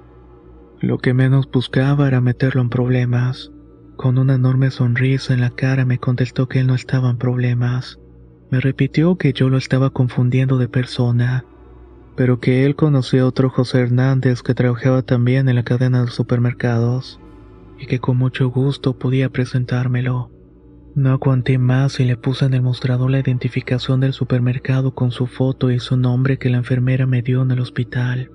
Lo 0.81 0.99
que 0.99 1.15
menos 1.15 1.51
buscaba 1.51 2.07
era 2.07 2.21
meterlo 2.21 2.61
en 2.61 2.69
problemas. 2.69 3.51
Con 3.97 4.19
una 4.19 4.35
enorme 4.35 4.71
sonrisa 4.71 5.33
en 5.33 5.41
la 5.41 5.51
cara 5.51 5.87
me 5.87 5.99
contestó 5.99 6.49
que 6.49 6.61
él 6.61 6.67
no 6.67 6.75
estaba 6.75 7.09
en 7.09 7.17
problemas. 7.17 7.99
Me 8.51 8.61
repitió 8.61 9.17
que 9.17 9.33
yo 9.33 9.49
lo 9.49 9.57
estaba 9.57 9.91
confundiendo 9.91 10.59
de 10.59 10.69
persona, 10.69 11.45
pero 12.15 12.41
que 12.41 12.67
él 12.67 12.77
conocía 12.77 13.23
a 13.23 13.27
otro 13.27 13.49
José 13.49 13.81
Hernández 13.81 14.43
que 14.43 14.55
trabajaba 14.55 15.03
también 15.03 15.49
en 15.49 15.57
la 15.57 15.65
cadena 15.65 16.05
de 16.05 16.11
supermercados 16.11 17.21
y 17.79 17.87
que 17.87 17.99
con 17.99 18.19
mucho 18.19 18.49
gusto 18.51 18.99
podía 18.99 19.31
presentármelo. 19.31 20.31
No 20.97 21.11
aguanté 21.11 21.59
más 21.59 22.01
y 22.01 22.07
le 22.07 22.17
puse 22.17 22.47
en 22.47 22.55
el 22.55 22.63
mostrador 22.63 23.11
la 23.11 23.19
identificación 23.19 24.01
del 24.01 24.15
supermercado 24.15 24.95
con 24.95 25.11
su 25.11 25.27
foto 25.27 25.71
y 25.71 25.79
su 25.79 25.99
nombre 25.99 26.39
que 26.39 26.49
la 26.49 26.57
enfermera 26.57 27.07
me 27.07 27.21
dio 27.21 27.43
en 27.43 27.51
el 27.51 27.61
hospital. 27.61 28.31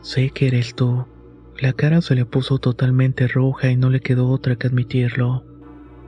Sé 0.00 0.30
que 0.30 0.46
eres 0.46 0.74
tú. 0.74 1.04
La 1.58 1.74
cara 1.74 2.00
se 2.00 2.14
le 2.14 2.24
puso 2.24 2.58
totalmente 2.58 3.28
roja 3.28 3.70
y 3.70 3.76
no 3.76 3.90
le 3.90 4.00
quedó 4.00 4.30
otra 4.30 4.56
que 4.56 4.66
admitirlo. 4.66 5.44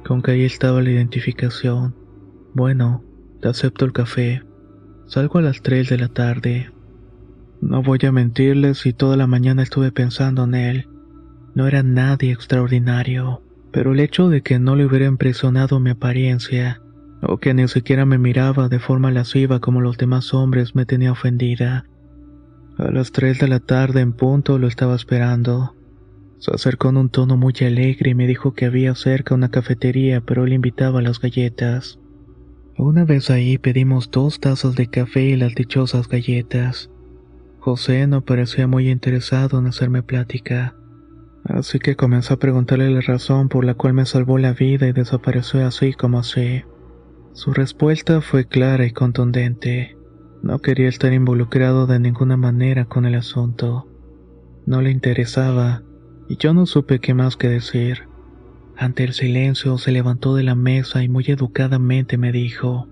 Con 0.02 0.22
que 0.22 0.30
ahí 0.30 0.44
estaba 0.44 0.80
la 0.80 0.92
identificación. 0.92 1.94
Bueno, 2.54 3.04
te 3.42 3.48
acepto 3.48 3.84
el 3.84 3.92
café. 3.92 4.44
Salgo 5.04 5.40
a 5.40 5.42
las 5.42 5.60
3 5.60 5.90
de 5.90 5.98
la 5.98 6.08
tarde. 6.08 6.72
No 7.60 7.82
voy 7.82 7.98
a 8.06 8.12
mentirles 8.12 8.86
y 8.86 8.94
toda 8.94 9.18
la 9.18 9.26
mañana 9.26 9.62
estuve 9.62 9.92
pensando 9.92 10.44
en 10.44 10.54
él. 10.54 10.88
No 11.54 11.66
era 11.66 11.82
nadie 11.82 12.32
extraordinario, 12.32 13.42
pero 13.76 13.92
el 13.92 14.00
hecho 14.00 14.30
de 14.30 14.40
que 14.40 14.58
no 14.58 14.74
le 14.74 14.86
hubiera 14.86 15.04
impresionado 15.04 15.80
mi 15.80 15.90
apariencia, 15.90 16.80
o 17.20 17.36
que 17.36 17.52
ni 17.52 17.68
siquiera 17.68 18.06
me 18.06 18.16
miraba 18.16 18.70
de 18.70 18.78
forma 18.78 19.10
lasciva 19.10 19.60
como 19.60 19.82
los 19.82 19.98
demás 19.98 20.32
hombres, 20.32 20.74
me 20.74 20.86
tenía 20.86 21.12
ofendida. 21.12 21.84
A 22.78 22.90
las 22.90 23.12
3 23.12 23.38
de 23.38 23.48
la 23.48 23.60
tarde 23.60 24.00
en 24.00 24.14
punto 24.14 24.58
lo 24.58 24.66
estaba 24.66 24.94
esperando. 24.94 25.74
Se 26.38 26.54
acercó 26.54 26.88
en 26.88 26.96
un 26.96 27.10
tono 27.10 27.36
muy 27.36 27.52
alegre 27.60 28.12
y 28.12 28.14
me 28.14 28.26
dijo 28.26 28.54
que 28.54 28.64
había 28.64 28.94
cerca 28.94 29.34
una 29.34 29.50
cafetería, 29.50 30.22
pero 30.22 30.46
él 30.46 30.54
invitaba 30.54 31.00
a 31.00 31.02
las 31.02 31.20
galletas. 31.20 31.98
Una 32.78 33.04
vez 33.04 33.28
ahí 33.28 33.58
pedimos 33.58 34.10
dos 34.10 34.40
tazas 34.40 34.74
de 34.74 34.86
café 34.86 35.22
y 35.24 35.36
las 35.36 35.54
dichosas 35.54 36.08
galletas. 36.08 36.88
José 37.58 38.06
no 38.06 38.22
parecía 38.22 38.66
muy 38.66 38.88
interesado 38.88 39.58
en 39.58 39.66
hacerme 39.66 40.02
plática. 40.02 40.74
Así 41.48 41.78
que 41.78 41.96
comenzó 41.96 42.34
a 42.34 42.38
preguntarle 42.38 42.90
la 42.90 43.00
razón 43.00 43.48
por 43.48 43.64
la 43.64 43.74
cual 43.74 43.92
me 43.92 44.04
salvó 44.04 44.38
la 44.38 44.52
vida 44.52 44.88
y 44.88 44.92
desapareció 44.92 45.64
así 45.66 45.92
como 45.92 46.18
así. 46.18 46.64
Su 47.32 47.52
respuesta 47.52 48.20
fue 48.20 48.46
clara 48.46 48.84
y 48.86 48.90
contundente. 48.90 49.96
No 50.42 50.58
quería 50.58 50.88
estar 50.88 51.12
involucrado 51.12 51.86
de 51.86 52.00
ninguna 52.00 52.36
manera 52.36 52.86
con 52.86 53.06
el 53.06 53.14
asunto. 53.14 53.88
No 54.66 54.82
le 54.82 54.90
interesaba, 54.90 55.82
y 56.28 56.36
yo 56.36 56.52
no 56.52 56.66
supe 56.66 56.98
qué 56.98 57.14
más 57.14 57.36
que 57.36 57.48
decir. 57.48 58.08
Ante 58.76 59.04
el 59.04 59.12
silencio 59.12 59.78
se 59.78 59.92
levantó 59.92 60.34
de 60.34 60.42
la 60.42 60.54
mesa 60.54 61.02
y 61.02 61.08
muy 61.08 61.24
educadamente 61.28 62.18
me 62.18 62.32
dijo, 62.32 62.88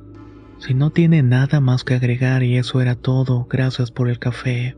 si 0.58 0.73
no 0.73 0.90
tiene 0.90 1.23
nada 1.23 1.61
más 1.61 1.84
que 1.84 1.94
agregar 1.94 2.42
y 2.42 2.56
eso 2.56 2.80
era 2.80 2.94
todo, 2.94 3.46
gracias 3.50 3.90
por 3.90 4.08
el 4.08 4.18
café. 4.18 4.76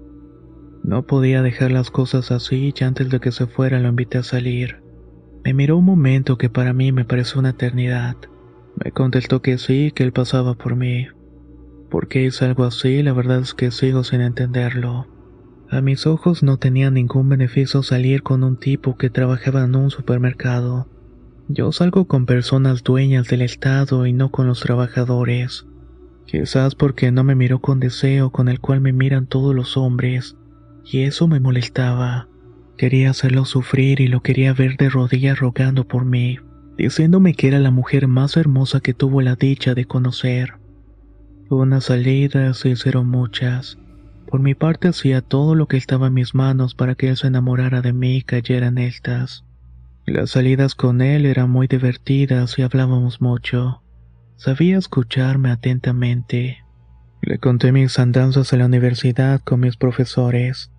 No 0.86 1.02
podía 1.02 1.42
dejar 1.42 1.72
las 1.72 1.90
cosas 1.90 2.30
así 2.30 2.72
y 2.72 2.84
antes 2.84 3.10
de 3.10 3.18
que 3.18 3.32
se 3.32 3.48
fuera 3.48 3.80
lo 3.80 3.88
invité 3.88 4.18
a 4.18 4.22
salir. 4.22 4.84
Me 5.44 5.52
miró 5.52 5.78
un 5.78 5.84
momento 5.84 6.38
que 6.38 6.48
para 6.48 6.72
mí 6.72 6.92
me 6.92 7.04
pareció 7.04 7.40
una 7.40 7.50
eternidad. 7.50 8.14
Me 8.76 8.92
contestó 8.92 9.42
que 9.42 9.58
sí, 9.58 9.90
que 9.92 10.04
él 10.04 10.12
pasaba 10.12 10.54
por 10.54 10.76
mí. 10.76 11.08
¿Por 11.90 12.06
qué 12.06 12.22
hice 12.22 12.44
algo 12.44 12.62
así? 12.62 13.02
La 13.02 13.12
verdad 13.12 13.40
es 13.40 13.52
que 13.52 13.72
sigo 13.72 14.04
sin 14.04 14.20
entenderlo. 14.20 15.08
A 15.70 15.80
mis 15.80 16.06
ojos 16.06 16.44
no 16.44 16.56
tenía 16.56 16.88
ningún 16.92 17.28
beneficio 17.28 17.82
salir 17.82 18.22
con 18.22 18.44
un 18.44 18.56
tipo 18.56 18.96
que 18.96 19.10
trabajaba 19.10 19.64
en 19.64 19.74
un 19.74 19.90
supermercado. 19.90 20.86
Yo 21.48 21.72
salgo 21.72 22.06
con 22.06 22.26
personas 22.26 22.84
dueñas 22.84 23.26
del 23.26 23.42
Estado 23.42 24.06
y 24.06 24.12
no 24.12 24.30
con 24.30 24.46
los 24.46 24.60
trabajadores. 24.60 25.66
Quizás 26.26 26.76
porque 26.76 27.10
no 27.10 27.24
me 27.24 27.34
miró 27.34 27.58
con 27.58 27.80
deseo 27.80 28.30
con 28.30 28.48
el 28.48 28.60
cual 28.60 28.80
me 28.80 28.92
miran 28.92 29.26
todos 29.26 29.52
los 29.52 29.76
hombres 29.76 30.36
y 30.90 31.02
eso 31.02 31.26
me 31.26 31.40
molestaba. 31.40 32.28
Quería 32.78 33.10
hacerlo 33.10 33.44
sufrir 33.44 34.00
y 34.00 34.06
lo 34.06 34.20
quería 34.20 34.52
ver 34.52 34.76
de 34.76 34.88
rodillas 34.88 35.38
rogando 35.38 35.86
por 35.86 36.04
mí, 36.04 36.38
diciéndome 36.76 37.34
que 37.34 37.48
era 37.48 37.58
la 37.58 37.70
mujer 37.70 38.06
más 38.06 38.36
hermosa 38.36 38.80
que 38.80 38.94
tuvo 38.94 39.20
la 39.22 39.34
dicha 39.34 39.74
de 39.74 39.86
conocer. 39.86 40.54
Unas 41.48 41.84
salidas 41.84 42.58
se 42.58 42.70
hicieron 42.70 43.08
muchas. 43.08 43.78
Por 44.28 44.40
mi 44.40 44.54
parte 44.54 44.88
hacía 44.88 45.20
todo 45.22 45.54
lo 45.54 45.68
que 45.68 45.76
estaba 45.76 46.08
en 46.08 46.14
mis 46.14 46.34
manos 46.34 46.74
para 46.74 46.94
que 46.94 47.08
él 47.08 47.16
se 47.16 47.28
enamorara 47.28 47.80
de 47.80 47.92
mí 47.92 48.16
y 48.16 48.22
cayera 48.22 48.66
en 48.66 48.78
estas. 48.78 49.44
Las 50.04 50.30
salidas 50.30 50.74
con 50.74 51.00
él 51.00 51.26
eran 51.26 51.50
muy 51.50 51.66
divertidas 51.66 52.58
y 52.58 52.62
hablábamos 52.62 53.20
mucho. 53.20 53.82
Sabía 54.36 54.76
escucharme 54.78 55.50
atentamente. 55.50 56.58
Le 57.22 57.38
conté 57.38 57.72
mis 57.72 57.98
andanzas 57.98 58.52
en 58.52 58.58
la 58.60 58.66
universidad 58.66 59.40
con 59.40 59.60
mis 59.60 59.76
profesores. 59.76 60.70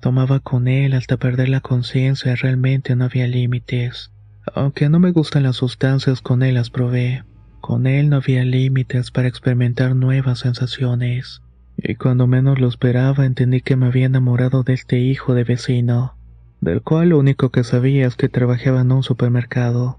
Tomaba 0.00 0.40
con 0.40 0.68
él 0.68 0.94
hasta 0.94 1.16
perder 1.16 1.48
la 1.48 1.60
conciencia 1.60 2.36
realmente 2.36 2.94
no 2.94 3.04
había 3.04 3.26
límites. 3.26 4.12
Aunque 4.54 4.88
no 4.88 5.00
me 5.00 5.10
gustan 5.10 5.42
las 5.42 5.56
sustancias, 5.56 6.22
con 6.22 6.42
él 6.42 6.54
las 6.54 6.70
probé. 6.70 7.24
Con 7.60 7.86
él 7.86 8.08
no 8.08 8.16
había 8.16 8.44
límites 8.44 9.10
para 9.10 9.28
experimentar 9.28 9.96
nuevas 9.96 10.38
sensaciones. 10.40 11.42
Y 11.76 11.96
cuando 11.96 12.26
menos 12.26 12.58
lo 12.58 12.68
esperaba 12.68 13.26
entendí 13.26 13.60
que 13.60 13.76
me 13.76 13.86
había 13.86 14.06
enamorado 14.06 14.62
de 14.62 14.74
este 14.74 14.98
hijo 14.98 15.34
de 15.34 15.44
vecino, 15.44 16.16
del 16.60 16.82
cual 16.82 17.10
lo 17.10 17.18
único 17.18 17.50
que 17.50 17.62
sabía 17.62 18.06
es 18.06 18.16
que 18.16 18.28
trabajaba 18.28 18.80
en 18.80 18.92
un 18.92 19.02
supermercado. 19.02 19.98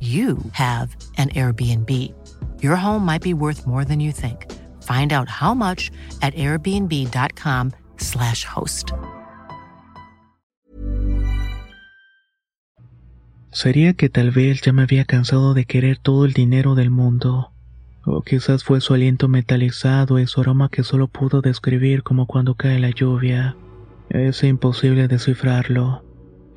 you 0.00 0.38
have 0.52 0.94
an 1.16 1.30
Airbnb. 1.30 1.90
Your 2.62 2.76
home 2.76 3.04
might 3.04 3.22
be 3.22 3.34
worth 3.34 3.66
more 3.66 3.84
than 3.84 3.98
you 3.98 4.12
think. 4.12 4.46
Find 4.84 5.12
out 5.12 5.28
how 5.28 5.54
much 5.54 5.90
at 6.22 6.32
airbnb.com/slash 6.34 8.44
host. 8.44 8.92
Sería 13.50 13.94
que 13.94 14.08
tal 14.08 14.30
vez 14.30 14.60
ya 14.60 14.72
me 14.72 14.82
había 14.82 15.04
cansado 15.04 15.54
de 15.54 15.64
querer 15.64 15.98
todo 15.98 16.24
el 16.24 16.32
dinero 16.32 16.76
del 16.76 16.90
mundo. 16.90 17.50
O 18.04 18.22
quizás 18.22 18.62
fue 18.62 18.80
su 18.80 18.94
aliento 18.94 19.28
metalizado 19.28 20.18
y 20.18 20.26
su 20.26 20.40
aroma 20.40 20.68
que 20.68 20.84
solo 20.84 21.08
pudo 21.08 21.40
describir 21.40 22.02
como 22.02 22.26
cuando 22.26 22.54
cae 22.54 22.78
la 22.78 22.90
lluvia. 22.90 23.56
Es 24.10 24.44
imposible 24.44 25.08
descifrarlo. 25.08 26.04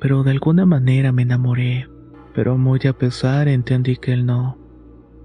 pero 0.02 0.24
de 0.24 0.32
alguna 0.32 0.66
manera 0.66 1.12
me 1.12 1.22
enamoré. 1.22 1.88
Pero 2.34 2.56
muy 2.56 2.80
a 2.88 2.92
pesar 2.92 3.48
entendí 3.48 3.96
que 3.96 4.12
él 4.12 4.26
no. 4.26 4.58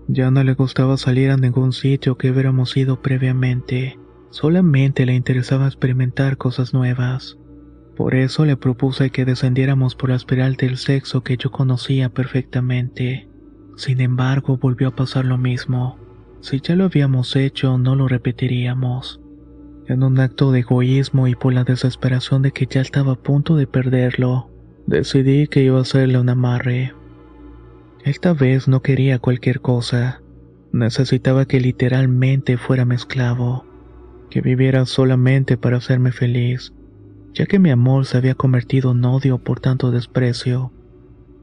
Ya 0.07 0.31
no 0.31 0.43
le 0.43 0.53
gustaba 0.53 0.97
salir 0.97 1.31
a 1.31 1.37
ningún 1.37 1.73
sitio 1.73 2.17
que 2.17 2.31
hubiéramos 2.31 2.75
ido 2.77 3.01
previamente. 3.01 3.99
Solamente 4.29 5.05
le 5.05 5.15
interesaba 5.15 5.67
experimentar 5.67 6.37
cosas 6.37 6.73
nuevas. 6.73 7.37
Por 7.95 8.13
eso 8.13 8.45
le 8.45 8.57
propuse 8.57 9.09
que 9.09 9.25
descendiéramos 9.25 9.95
por 9.95 10.09
la 10.09 10.15
espiral 10.15 10.55
del 10.55 10.77
sexo 10.77 11.23
que 11.23 11.35
yo 11.35 11.51
conocía 11.51 12.09
perfectamente. 12.09 13.27
Sin 13.75 14.01
embargo, 14.01 14.57
volvió 14.57 14.89
a 14.89 14.95
pasar 14.95 15.25
lo 15.25 15.37
mismo. 15.37 15.97
Si 16.41 16.61
ya 16.61 16.75
lo 16.75 16.85
habíamos 16.85 17.35
hecho, 17.35 17.77
no 17.77 17.95
lo 17.95 18.07
repetiríamos. 18.07 19.19
En 19.87 20.03
un 20.03 20.19
acto 20.19 20.51
de 20.51 20.59
egoísmo 20.59 21.27
y 21.27 21.35
por 21.35 21.53
la 21.53 21.63
desesperación 21.63 22.41
de 22.43 22.51
que 22.51 22.67
ya 22.67 22.81
estaba 22.81 23.13
a 23.13 23.21
punto 23.21 23.55
de 23.55 23.67
perderlo, 23.67 24.51
decidí 24.85 25.47
que 25.47 25.63
iba 25.63 25.79
a 25.79 25.81
hacerle 25.81 26.19
un 26.19 26.29
amarre. 26.29 26.93
Esta 28.07 28.33
vez 28.33 28.67
no 28.67 28.81
quería 28.81 29.19
cualquier 29.19 29.61
cosa. 29.61 30.21
Necesitaba 30.71 31.45
que 31.45 31.59
literalmente 31.59 32.57
fuera 32.57 32.85
mi 32.85 32.95
esclavo, 32.95 33.65
que 34.29 34.41
viviera 34.41 34.85
solamente 34.85 35.57
para 35.57 35.77
hacerme 35.77 36.11
feliz 36.11 36.73
ya 37.37 37.45
que 37.45 37.59
mi 37.59 37.69
amor 37.69 38.07
se 38.07 38.17
había 38.17 38.33
convertido 38.33 38.93
en 38.93 39.05
odio 39.05 39.37
por 39.37 39.59
tanto 39.59 39.91
desprecio. 39.91 40.73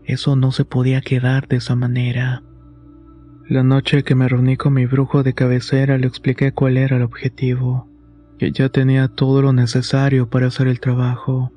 Eso 0.05 0.35
no 0.35 0.51
se 0.51 0.65
podía 0.65 1.01
quedar 1.01 1.47
de 1.47 1.57
esa 1.57 1.77
manera. 1.77 2.43
La 3.49 3.63
noche 3.63 4.03
que 4.03 4.17
me 4.17 4.27
reuní 4.27 4.57
con 4.57 4.73
mi 4.73 4.87
brujo 4.87 5.23
de 5.23 5.35
cabecera 5.35 5.97
le 5.97 6.09
expliqué 6.09 6.51
cuál 6.51 6.79
era 6.79 6.97
el 6.97 7.03
objetivo, 7.03 7.89
que 8.39 8.51
ya 8.51 8.71
tenía 8.71 9.07
todo 9.07 9.41
lo 9.41 9.53
necesario 9.53 10.29
para 10.29 10.49
hacer 10.49 10.67
el 10.67 10.81
trabajo. 10.81 11.53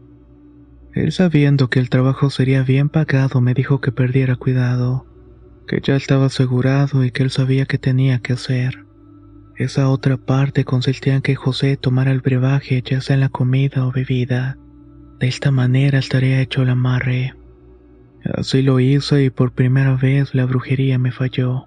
Él 0.93 1.11
sabiendo 1.11 1.69
que 1.69 1.79
el 1.79 1.89
trabajo 1.89 2.29
sería 2.29 2.63
bien 2.63 2.89
pagado 2.89 3.41
me 3.41 3.53
dijo 3.53 3.81
que 3.81 3.91
perdiera 3.91 4.35
cuidado, 4.35 5.05
que 5.67 5.79
ya 5.81 5.95
estaba 5.95 6.25
asegurado 6.25 7.03
y 7.03 7.11
que 7.11 7.23
él 7.23 7.29
sabía 7.29 7.65
qué 7.65 7.77
tenía 7.77 8.19
que 8.19 8.33
hacer. 8.33 8.85
Esa 9.55 9.89
otra 9.89 10.17
parte 10.17 10.65
consistía 10.65 11.15
en 11.15 11.21
que 11.21 11.35
José 11.35 11.77
tomara 11.77 12.11
el 12.11 12.21
brebaje 12.21 12.83
ya 12.85 13.01
sea 13.01 13.15
en 13.15 13.21
la 13.21 13.29
comida 13.29 13.87
o 13.87 13.91
bebida. 13.91 14.57
De 15.19 15.27
esta 15.27 15.49
manera 15.49 15.97
estaría 15.97 16.41
hecho 16.41 16.61
el 16.61 16.69
amarre. 16.69 17.33
Así 18.35 18.61
lo 18.61 18.79
hizo 18.79 19.19
y 19.19 19.29
por 19.29 19.53
primera 19.53 19.95
vez 19.95 20.35
la 20.35 20.45
brujería 20.45 20.99
me 20.99 21.11
falló. 21.11 21.65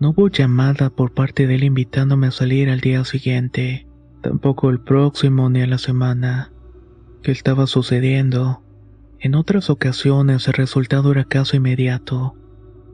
No 0.00 0.10
hubo 0.10 0.28
llamada 0.28 0.90
por 0.90 1.12
parte 1.12 1.46
de 1.46 1.56
él 1.56 1.64
invitándome 1.64 2.28
a 2.28 2.30
salir 2.30 2.70
al 2.70 2.80
día 2.80 3.04
siguiente, 3.04 3.86
tampoco 4.22 4.70
el 4.70 4.80
próximo 4.80 5.50
ni 5.50 5.60
a 5.60 5.66
la 5.66 5.78
semana. 5.78 6.52
¿Qué 7.28 7.32
estaba 7.32 7.66
sucediendo? 7.66 8.62
En 9.20 9.34
otras 9.34 9.68
ocasiones 9.68 10.48
el 10.48 10.54
resultado 10.54 11.12
era 11.12 11.24
caso 11.24 11.58
inmediato, 11.58 12.34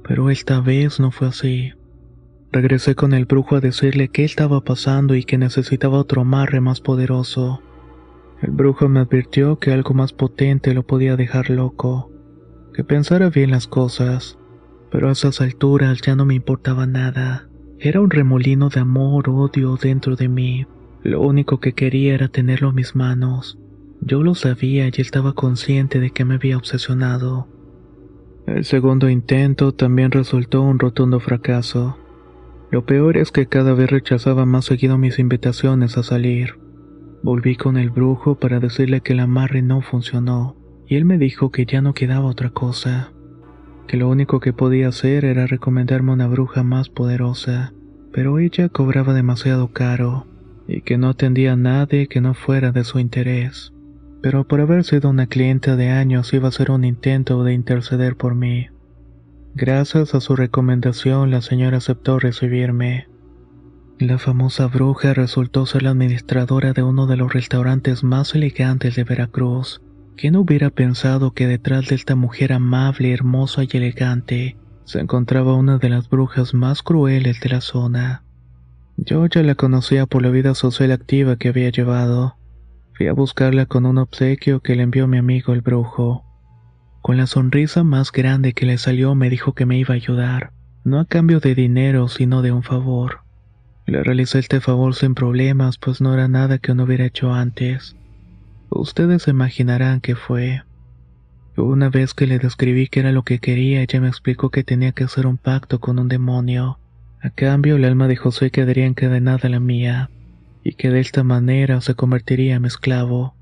pero 0.03 0.29
esta 0.29 0.59
vez 0.59 0.99
no 0.99 1.13
fue 1.13 1.29
así. 1.29 1.71
Regresé 2.51 2.97
con 2.97 3.13
el 3.13 3.27
brujo 3.27 3.55
a 3.55 3.61
decirle 3.61 4.09
qué 4.09 4.25
estaba 4.25 4.65
pasando 4.65 5.15
y 5.15 5.23
que 5.23 5.39
necesitaba 5.39 5.99
otro 5.99 6.23
amarre 6.23 6.61
más 6.61 6.81
poderoso. 6.81 7.63
El 8.43 8.51
brujo 8.51 8.89
me 8.89 8.99
advirtió 8.99 9.61
que 9.61 9.71
algo 9.71 9.95
más 9.95 10.13
potente 10.13 10.75
lo 10.75 10.85
podía 10.85 11.15
dejar 11.15 11.49
loco, 11.49 12.11
que 12.75 12.83
pensara 12.83 13.31
bien 13.31 13.53
las 13.53 13.69
cosas, 13.69 14.37
pero 14.91 15.11
a 15.11 15.13
esas 15.13 15.41
alturas 15.43 16.01
ya 16.05 16.17
no 16.17 16.25
me 16.25 16.35
importaba 16.35 16.89
nada. 16.89 17.49
Era 17.79 18.01
un 18.01 18.11
remolino 18.11 18.69
de 18.69 18.81
amor, 18.81 19.31
odio 19.31 19.77
dentro 19.81 20.17
de 20.17 20.29
mí. 20.29 20.67
Lo 21.05 21.21
único 21.21 21.61
que 21.61 21.73
quería 21.73 22.15
era 22.15 22.27
tenerlo 22.27 22.71
en 22.71 22.75
mis 22.75 22.97
manos. 22.97 23.61
Yo 24.07 24.23
lo 24.23 24.35
sabía 24.35 24.87
y 24.89 25.01
estaba 25.01 25.33
consciente 25.33 25.99
de 25.99 26.11
que 26.11 26.27
me 26.27 26.35
había 26.35 26.59
obsesionado. 26.59 27.49
El 28.47 28.67
segundo 28.67 29.09
intento 29.09 29.73
también 29.73 30.11
resultó 30.11 30.61
un 30.61 30.79
rotundo 30.79 31.21
fracaso. 31.21 31.97
Lo 32.71 32.85
peor 32.85 33.17
es 33.17 33.33
que 33.33 33.47
cada 33.47 33.73
vez 33.73 33.91
rechazaba 33.91 34.45
más 34.45 34.67
seguido 34.67 34.99
mis 34.99 35.19
invitaciones 35.19 35.97
a 35.97 36.03
salir. 36.03 36.59
Volví 37.23 37.57
con 37.57 37.79
el 37.79 37.89
brujo 37.89 38.35
para 38.35 38.61
decirle 38.61 39.01
que 39.01 39.15
el 39.15 39.21
amarre 39.21 39.63
no 39.63 39.81
funcionó, 39.81 40.57
y 40.87 40.97
él 40.97 41.07
me 41.07 41.17
dijo 41.17 41.51
que 41.51 41.65
ya 41.65 41.81
no 41.81 41.95
quedaba 41.95 42.27
otra 42.27 42.51
cosa, 42.51 43.13
que 43.87 43.97
lo 43.97 44.11
único 44.11 44.39
que 44.39 44.53
podía 44.53 44.89
hacer 44.89 45.25
era 45.25 45.47
recomendarme 45.47 46.13
una 46.13 46.27
bruja 46.27 46.63
más 46.63 46.91
poderosa, 46.91 47.73
pero 48.13 48.39
ella 48.39 48.69
cobraba 48.69 49.15
demasiado 49.15 49.69
caro, 49.69 50.27
y 50.69 50.83
que 50.83 50.99
no 50.99 51.09
atendía 51.09 51.55
a 51.55 51.57
nadie 51.57 52.09
que 52.09 52.21
no 52.21 52.35
fuera 52.35 52.71
de 52.73 52.85
su 52.85 52.99
interés. 52.99 53.74
Pero 54.25 54.45
por 54.45 54.63
haber 54.63 54.85
sido 54.85 55.11
una 55.11 55.27
clienta 55.27 55.77
de 55.77 55.91
años 55.91 56.33
iba 56.33 56.49
a 56.49 56.51
ser 56.51 56.71
un 56.71 56.83
intento 56.85 57.45
de 57.45 57.53
interceder 57.53 58.17
por 58.17 58.35
mí. 58.35 58.69
Gracias 59.55 60.15
a 60.15 60.23
su 60.23 60.35
recomendación, 60.35 61.31
la 61.31 61.43
señora 61.43 61.77
aceptó 61.77 62.19
recibirme. 62.19 63.07
La 63.99 64.17
famosa 64.17 64.67
bruja 64.67 65.13
resultó 65.13 65.67
ser 65.67 65.83
la 65.83 65.91
administradora 65.91 66.73
de 66.73 66.83
uno 66.83 67.07
de 67.07 67.19
los 67.19 67.35
restaurantes 67.35 68.03
más 68.03 68.35
elegantes 68.35 68.97
de 68.97 69.05
Veracruz. 69.05 69.83
¿Quién 70.17 70.37
hubiera 70.37 70.71
pensado 70.71 71.33
que 71.33 71.47
detrás 71.47 71.89
de 71.89 71.97
esta 71.97 72.15
mujer 72.15 72.55
amable, 72.55 73.13
hermosa 73.13 73.65
y 73.65 73.77
elegante 73.77 74.57
se 74.85 75.01
encontraba 75.01 75.55
una 75.55 75.77
de 75.77 75.91
las 75.91 76.09
brujas 76.09 76.55
más 76.55 76.83
crueles 76.83 77.41
de 77.41 77.51
la 77.51 77.61
zona? 77.61 78.23
Yo 78.97 79.27
ya 79.27 79.43
la 79.43 79.55
conocía 79.55 80.07
por 80.07 80.23
la 80.23 80.31
vida 80.31 80.55
social 80.55 80.93
activa 80.93 81.37
que 81.37 81.49
había 81.49 81.69
llevado. 81.69 82.39
Fui 82.97 83.09
a 83.09 83.13
buscarla 83.13 83.67
con 83.67 83.87
un 83.87 83.99
obsequio 83.99 84.61
que 84.61 84.77
le 84.77 84.85
envió 84.85 85.09
mi 85.09 85.19
amigo 85.19 85.53
el 85.53 85.63
brujo. 85.63 86.25
Con 87.03 87.17
la 87.17 87.27
sonrisa 87.27 87.83
más 87.83 88.13
grande 88.13 88.53
que 88.53 88.67
le 88.67 88.79
salió 88.79 89.17
me 89.17 89.31
dijo 89.31 89.53
que 89.53 89.67
me 89.67 89.77
iba 89.77 89.95
a 89.95 89.97
ayudar, 89.97 90.53
no 90.85 91.01
a 91.01 91.05
cambio 91.05 91.41
de 91.41 91.57
dinero, 91.57 92.07
sino 92.07 92.41
de 92.41 92.53
un 92.53 92.63
favor. 92.63 93.21
Le 93.85 94.05
realicé 94.05 94.39
este 94.39 94.61
favor 94.61 94.95
sin 94.95 95.15
problemas, 95.15 95.77
pues 95.77 96.01
no 96.01 96.15
era 96.15 96.29
nada 96.29 96.59
que 96.59 96.73
no 96.73 96.85
hubiera 96.85 97.05
hecho 97.05 97.35
antes. 97.35 97.97
Ustedes 98.71 99.25
se 99.25 99.33
imaginarán 99.33 100.01
qué 100.01 100.15
fue. 100.15 100.63
Una 101.57 101.91
vez 101.91 102.15
que 102.15 102.29
le 102.29 102.39
describí 102.39 102.87
qué 102.87 103.01
era 103.01 103.11
lo 103.11 103.25
que 103.25 103.41
quería, 103.41 103.83
ella 103.83 104.01
me 104.01 104.09
explicó 104.09 104.51
que 104.51 104.63
tenía 104.63 104.93
que 104.93 105.03
hacer 105.03 105.27
un 105.27 105.37
pacto 105.37 105.81
con 105.81 105.99
un 105.99 106.09
demonio. 106.09 106.79
A 107.21 107.31
cambio, 107.31 107.75
el 107.75 107.85
alma 107.85 108.07
de 108.07 108.17
José 108.17 108.51
quedaría 108.51 108.87
encadenada 108.87 109.49
a 109.49 109.51
la 109.51 109.61
mía, 109.61 110.11
y 110.65 110.73
que 110.75 110.91
de 110.91 111.01
esta 111.01 111.23
manera 111.23 111.81
se 111.83 111.95
convertiría 111.95 112.57
en 112.57 112.63
mi 112.63 112.69
esclavo. 112.69 113.37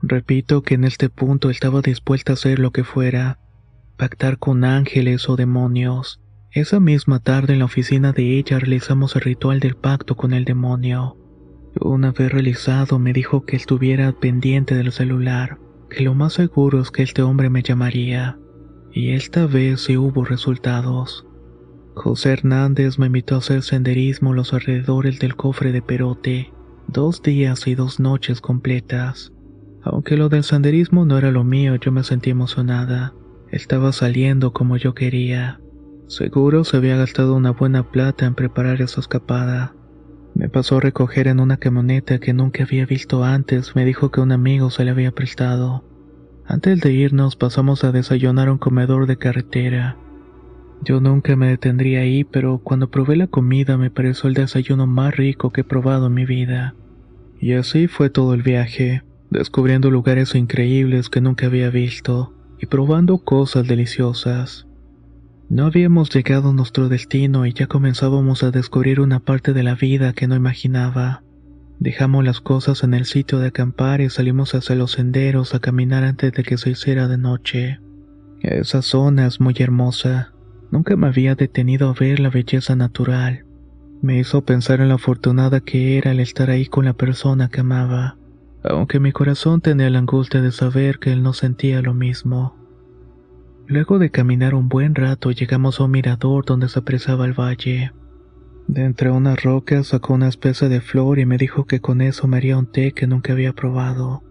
Repito 0.00 0.62
que 0.62 0.74
en 0.74 0.84
este 0.84 1.10
punto 1.10 1.50
estaba 1.50 1.82
dispuesta 1.82 2.32
a 2.32 2.34
hacer 2.34 2.58
lo 2.58 2.72
que 2.72 2.82
fuera, 2.82 3.38
pactar 3.98 4.38
con 4.38 4.64
ángeles 4.64 5.28
o 5.28 5.36
demonios. 5.36 6.20
Esa 6.50 6.80
misma 6.80 7.20
tarde 7.20 7.52
en 7.52 7.60
la 7.60 7.66
oficina 7.66 8.12
de 8.12 8.38
ella 8.38 8.58
realizamos 8.58 9.14
el 9.14 9.22
ritual 9.22 9.60
del 9.60 9.76
pacto 9.76 10.16
con 10.16 10.32
el 10.32 10.44
demonio. 10.44 11.16
Una 11.78 12.10
vez 12.10 12.32
realizado 12.32 12.98
me 12.98 13.12
dijo 13.12 13.44
que 13.44 13.56
estuviera 13.56 14.10
pendiente 14.12 14.74
del 14.74 14.92
celular, 14.92 15.58
que 15.90 16.02
lo 16.02 16.14
más 16.14 16.32
seguro 16.32 16.80
es 16.80 16.90
que 16.90 17.02
este 17.02 17.22
hombre 17.22 17.50
me 17.50 17.62
llamaría. 17.62 18.38
Y 18.92 19.12
esta 19.12 19.46
vez 19.46 19.82
sí 19.82 19.96
hubo 19.96 20.24
resultados. 20.24 21.26
José 21.94 22.32
Hernández 22.32 22.98
me 22.98 23.06
invitó 23.06 23.34
a 23.34 23.38
hacer 23.38 23.62
senderismo 23.62 24.32
los 24.32 24.54
alrededores 24.54 25.18
del 25.18 25.36
cofre 25.36 25.72
de 25.72 25.82
Perote, 25.82 26.52
dos 26.92 27.22
días 27.22 27.66
y 27.66 27.74
dos 27.74 27.98
noches 27.98 28.40
completas. 28.40 29.32
Aunque 29.82 30.16
lo 30.16 30.28
del 30.28 30.44
senderismo 30.44 31.04
no 31.04 31.18
era 31.18 31.32
lo 31.32 31.42
mío, 31.42 31.74
yo 31.76 31.90
me 31.90 32.04
sentí 32.04 32.30
emocionada. 32.30 33.14
Estaba 33.50 33.92
saliendo 33.92 34.52
como 34.52 34.76
yo 34.76 34.94
quería. 34.94 35.60
Seguro 36.06 36.64
se 36.64 36.76
había 36.76 36.96
gastado 36.96 37.34
una 37.34 37.50
buena 37.52 37.90
plata 37.90 38.26
en 38.26 38.34
preparar 38.34 38.80
esa 38.82 39.00
escapada. 39.00 39.74
Me 40.34 40.48
pasó 40.48 40.76
a 40.76 40.80
recoger 40.80 41.26
en 41.26 41.40
una 41.40 41.56
camioneta 41.56 42.18
que 42.18 42.32
nunca 42.32 42.64
había 42.64 42.86
visto 42.86 43.24
antes, 43.24 43.74
me 43.74 43.84
dijo 43.84 44.10
que 44.10 44.20
un 44.20 44.32
amigo 44.32 44.70
se 44.70 44.84
le 44.84 44.90
había 44.90 45.12
prestado. 45.12 45.84
Antes 46.46 46.80
de 46.80 46.92
irnos 46.92 47.36
pasamos 47.36 47.84
a 47.84 47.92
desayunar 47.92 48.48
a 48.48 48.52
un 48.52 48.58
comedor 48.58 49.06
de 49.06 49.16
carretera. 49.16 49.96
Yo 50.84 51.00
nunca 51.00 51.36
me 51.36 51.48
detendría 51.48 52.00
ahí, 52.00 52.24
pero 52.24 52.58
cuando 52.58 52.90
probé 52.90 53.16
la 53.16 53.26
comida 53.26 53.76
me 53.76 53.90
pareció 53.90 54.28
el 54.28 54.34
desayuno 54.34 54.86
más 54.86 55.16
rico 55.16 55.50
que 55.50 55.60
he 55.60 55.64
probado 55.64 56.08
en 56.08 56.14
mi 56.14 56.24
vida. 56.24 56.74
Y 57.42 57.54
así 57.54 57.88
fue 57.88 58.08
todo 58.08 58.34
el 58.34 58.42
viaje 58.42 59.02
descubriendo 59.28 59.90
lugares 59.90 60.36
increíbles 60.36 61.08
que 61.08 61.20
nunca 61.20 61.46
había 61.46 61.70
visto 61.70 62.34
y 62.60 62.66
probando 62.66 63.18
cosas 63.18 63.66
deliciosas. 63.66 64.68
No 65.48 65.66
habíamos 65.66 66.08
llegado 66.10 66.50
a 66.50 66.52
nuestro 66.52 66.88
destino 66.88 67.44
y 67.44 67.52
ya 67.52 67.66
comenzábamos 67.66 68.44
a 68.44 68.52
descubrir 68.52 69.00
una 69.00 69.18
parte 69.18 69.54
de 69.54 69.64
la 69.64 69.74
vida 69.74 70.12
que 70.12 70.28
no 70.28 70.36
imaginaba. 70.36 71.24
Dejamos 71.80 72.24
las 72.24 72.40
cosas 72.40 72.84
en 72.84 72.94
el 72.94 73.06
sitio 73.06 73.40
de 73.40 73.48
acampar 73.48 74.00
y 74.02 74.08
salimos 74.08 74.54
hacia 74.54 74.76
los 74.76 74.92
senderos 74.92 75.52
a 75.56 75.58
caminar 75.58 76.04
antes 76.04 76.32
de 76.32 76.44
que 76.44 76.56
se 76.58 76.70
hiciera 76.70 77.08
de 77.08 77.18
noche. 77.18 77.80
Esa 78.40 78.82
zona 78.82 79.26
es 79.26 79.40
muy 79.40 79.56
hermosa. 79.58 80.32
Nunca 80.70 80.94
me 80.94 81.08
había 81.08 81.34
detenido 81.34 81.88
a 81.88 81.92
ver 81.92 82.20
la 82.20 82.30
belleza 82.30 82.76
natural. 82.76 83.46
Me 84.02 84.18
hizo 84.18 84.44
pensar 84.44 84.80
en 84.80 84.88
lo 84.88 84.96
afortunada 84.96 85.60
que 85.60 85.96
era 85.96 86.10
el 86.10 86.18
estar 86.18 86.50
ahí 86.50 86.66
con 86.66 86.84
la 86.84 86.92
persona 86.92 87.48
que 87.48 87.60
amaba. 87.60 88.16
aunque 88.64 88.98
mi 88.98 89.12
corazón 89.12 89.60
tenía 89.60 89.90
la 89.90 90.00
angustia 90.00 90.40
de 90.40 90.50
saber 90.50 90.98
que 90.98 91.12
él 91.12 91.22
no 91.22 91.32
sentía 91.32 91.82
lo 91.82 91.94
mismo. 91.94 92.56
Luego 93.66 94.00
de 94.00 94.10
caminar 94.10 94.54
un 94.54 94.68
buen 94.68 94.96
rato 94.96 95.30
llegamos 95.30 95.78
a 95.78 95.84
un 95.84 95.92
mirador 95.92 96.44
donde 96.44 96.68
se 96.68 96.80
apresaba 96.80 97.26
el 97.26 97.32
valle. 97.32 97.92
De 98.66 98.84
entre 98.84 99.10
unas 99.10 99.40
rocas 99.42 99.88
sacó 99.88 100.14
una 100.14 100.28
especie 100.28 100.68
de 100.68 100.80
flor 100.80 101.20
y 101.20 101.26
me 101.26 101.38
dijo 101.38 101.64
que 101.64 101.80
con 101.80 102.00
eso 102.00 102.26
me 102.26 102.38
haría 102.38 102.58
un 102.58 102.66
té 102.66 102.92
que 102.92 103.06
nunca 103.06 103.32
había 103.32 103.52
probado. 103.52 104.22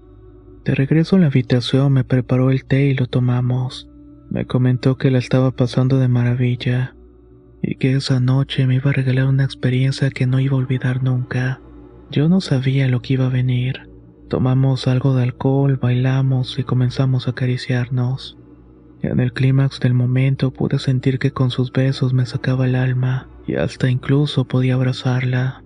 De 0.65 0.75
regreso 0.75 1.15
a 1.15 1.19
la 1.19 1.27
habitación 1.27 1.93
me 1.93 2.03
preparó 2.03 2.51
el 2.51 2.65
té 2.65 2.87
y 2.87 2.93
lo 2.93 3.07
tomamos. 3.07 3.89
Me 4.29 4.45
comentó 4.45 4.97
que 4.97 5.11
la 5.11 5.19
estaba 5.19 5.51
pasando 5.51 5.97
de 5.97 6.09
maravilla 6.09 6.95
y 7.61 7.75
que 7.75 7.95
esa 7.95 8.19
noche 8.19 8.65
me 8.65 8.75
iba 8.75 8.89
a 8.89 8.93
regalar 8.93 9.27
una 9.27 9.43
experiencia 9.43 10.09
que 10.09 10.25
no 10.25 10.39
iba 10.39 10.55
a 10.55 10.59
olvidar 10.59 11.03
nunca. 11.03 11.61
Yo 12.09 12.27
no 12.27 12.41
sabía 12.41 12.87
lo 12.87 13.01
que 13.01 13.13
iba 13.13 13.27
a 13.27 13.29
venir. 13.29 13.89
Tomamos 14.29 14.87
algo 14.87 15.15
de 15.15 15.23
alcohol, 15.23 15.77
bailamos 15.77 16.57
y 16.57 16.63
comenzamos 16.63 17.27
a 17.27 17.31
acariciarnos. 17.31 18.37
En 19.01 19.19
el 19.19 19.33
clímax 19.33 19.79
del 19.79 19.93
momento 19.93 20.51
pude 20.51 20.79
sentir 20.79 21.19
que 21.19 21.31
con 21.31 21.51
sus 21.51 21.71
besos 21.71 22.13
me 22.13 22.25
sacaba 22.25 22.65
el 22.65 22.75
alma 22.75 23.27
y 23.47 23.55
hasta 23.55 23.89
incluso 23.89 24.45
podía 24.45 24.75
abrazarla. 24.75 25.63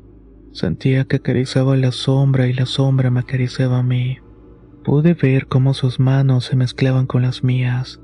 Sentía 0.51 1.05
que 1.05 1.17
acariciaba 1.17 1.75
la 1.75 1.91
sombra 1.91 2.47
y 2.47 2.53
la 2.53 2.65
sombra 2.65 3.11
me 3.11 3.19
acariciaba 3.19 3.79
a 3.79 3.83
mí. 3.83 4.19
Pude 4.83 5.13
ver 5.13 5.47
cómo 5.47 5.73
sus 5.73 5.99
manos 5.99 6.45
se 6.45 6.55
mezclaban 6.55 7.07
con 7.07 7.23
las 7.23 7.43
mías 7.43 7.99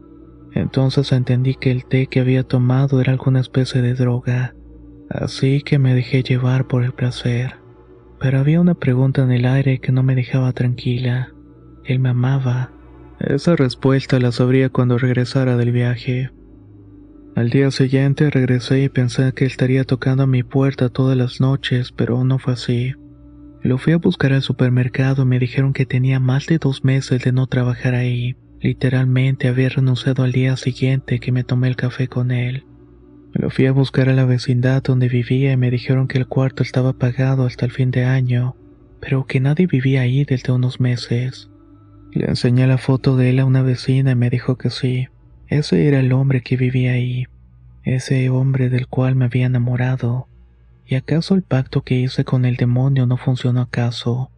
entonces 0.53 1.11
entendí 1.11 1.55
que 1.55 1.71
el 1.71 1.85
té 1.85 2.07
que 2.07 2.19
había 2.19 2.43
tomado 2.43 2.99
era 2.99 3.13
alguna 3.13 3.39
especie 3.39 3.81
de 3.81 3.93
droga, 3.93 4.53
así 5.09 5.61
que 5.61 5.79
me 5.79 5.95
dejé 5.95 6.23
llevar 6.23 6.67
por 6.67 6.83
el 6.83 6.93
placer. 6.93 7.55
Pero 8.19 8.39
había 8.39 8.61
una 8.61 8.75
pregunta 8.75 9.23
en 9.23 9.31
el 9.31 9.45
aire 9.45 9.79
que 9.79 9.91
no 9.91 10.03
me 10.03 10.15
dejaba 10.15 10.51
tranquila. 10.53 11.33
Él 11.85 11.99
me 11.99 12.09
amaba. 12.09 12.71
Esa 13.19 13.55
respuesta 13.55 14.19
la 14.19 14.31
sabría 14.31 14.69
cuando 14.69 14.97
regresara 14.97 15.57
del 15.57 15.71
viaje. 15.71 16.31
Al 17.35 17.49
día 17.49 17.71
siguiente 17.71 18.29
regresé 18.29 18.83
y 18.83 18.89
pensé 18.89 19.31
que 19.33 19.45
estaría 19.45 19.85
tocando 19.85 20.23
a 20.23 20.27
mi 20.27 20.43
puerta 20.43 20.89
todas 20.89 21.17
las 21.17 21.39
noches, 21.39 21.91
pero 21.91 22.23
no 22.23 22.39
fue 22.39 22.53
así. 22.53 22.93
Lo 23.63 23.77
fui 23.77 23.93
a 23.93 23.97
buscar 23.97 24.33
al 24.33 24.41
supermercado 24.41 25.23
y 25.23 25.25
me 25.25 25.39
dijeron 25.39 25.71
que 25.71 25.85
tenía 25.85 26.19
más 26.19 26.47
de 26.47 26.57
dos 26.57 26.83
meses 26.83 27.23
de 27.23 27.31
no 27.31 27.47
trabajar 27.47 27.95
ahí. 27.95 28.35
Literalmente 28.61 29.47
había 29.47 29.69
renunciado 29.69 30.23
al 30.23 30.31
día 30.31 30.55
siguiente 30.55 31.19
que 31.19 31.31
me 31.31 31.43
tomé 31.43 31.67
el 31.67 31.75
café 31.75 32.07
con 32.07 32.29
él. 32.29 32.63
Lo 33.33 33.49
fui 33.49 33.65
a 33.65 33.71
buscar 33.71 34.07
a 34.07 34.13
la 34.13 34.25
vecindad 34.25 34.83
donde 34.83 35.07
vivía 35.07 35.51
y 35.51 35.57
me 35.57 35.71
dijeron 35.71 36.07
que 36.07 36.19
el 36.19 36.27
cuarto 36.27 36.61
estaba 36.61 36.93
pagado 36.93 37.45
hasta 37.45 37.65
el 37.65 37.71
fin 37.71 37.89
de 37.89 38.05
año, 38.05 38.55
pero 38.99 39.25
que 39.25 39.39
nadie 39.39 39.65
vivía 39.65 40.01
ahí 40.01 40.25
desde 40.25 40.53
unos 40.53 40.79
meses. 40.79 41.49
Le 42.11 42.25
enseñé 42.25 42.67
la 42.67 42.77
foto 42.77 43.15
de 43.15 43.31
él 43.31 43.39
a 43.39 43.45
una 43.45 43.63
vecina 43.63 44.11
y 44.11 44.15
me 44.15 44.29
dijo 44.29 44.57
que 44.57 44.69
sí, 44.69 45.07
ese 45.47 45.87
era 45.87 45.99
el 45.99 46.11
hombre 46.11 46.41
que 46.41 46.55
vivía 46.55 46.91
ahí, 46.91 47.25
ese 47.83 48.29
hombre 48.29 48.69
del 48.69 48.87
cual 48.87 49.15
me 49.15 49.25
había 49.25 49.47
enamorado. 49.47 50.27
¿Y 50.85 50.95
acaso 50.95 51.33
el 51.33 51.41
pacto 51.41 51.81
que 51.81 51.95
hice 51.95 52.25
con 52.25 52.45
el 52.45 52.57
demonio 52.57 53.07
no 53.07 53.17
funcionó 53.17 53.61
acaso? 53.61 54.29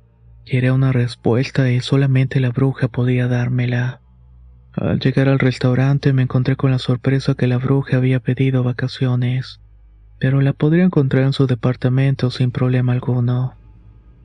Y 0.45 0.57
era 0.57 0.71
una 0.71 0.93
respuesta 0.93 1.69
y 1.71 1.81
solamente 1.81 2.39
la 2.39 2.51
bruja 2.51 2.87
podía 2.87 3.27
dármela. 3.27 4.02
Al 4.75 4.99
llegar 4.99 5.29
al 5.29 5.37
restaurante 5.37 6.13
me 6.13 6.23
encontré 6.23 6.55
con 6.55 6.71
la 6.71 6.79
sorpresa 6.79 7.35
que 7.35 7.45
la 7.45 7.57
bruja 7.57 7.97
había 7.97 8.19
pedido 8.19 8.63
vacaciones, 8.63 9.59
pero 10.19 10.41
la 10.41 10.53
podría 10.53 10.83
encontrar 10.83 11.25
en 11.25 11.33
su 11.33 11.45
departamento 11.45 12.31
sin 12.31 12.49
problema 12.49 12.93
alguno. 12.93 13.53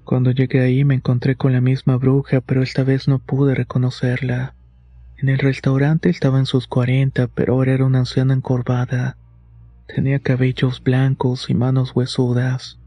Cuando 0.04 0.30
llegué 0.30 0.60
ahí 0.60 0.84
me 0.84 0.94
encontré 0.94 1.36
con 1.36 1.52
la 1.52 1.60
misma 1.60 1.96
bruja, 1.96 2.40
pero 2.40 2.62
esta 2.62 2.82
vez 2.82 3.08
no 3.08 3.18
pude 3.18 3.54
reconocerla. 3.54 4.54
En 5.18 5.28
el 5.28 5.38
restaurante 5.38 6.08
estaba 6.08 6.38
en 6.38 6.46
sus 6.46 6.66
cuarenta, 6.66 7.26
pero 7.26 7.54
ahora 7.54 7.74
era 7.74 7.84
una 7.84 7.98
anciana 7.98 8.32
encorvada. 8.32 9.18
Tenía 9.86 10.18
cabellos 10.20 10.82
blancos 10.82 11.50
y 11.50 11.54
manos 11.54 11.92
huesudas. 11.94 12.78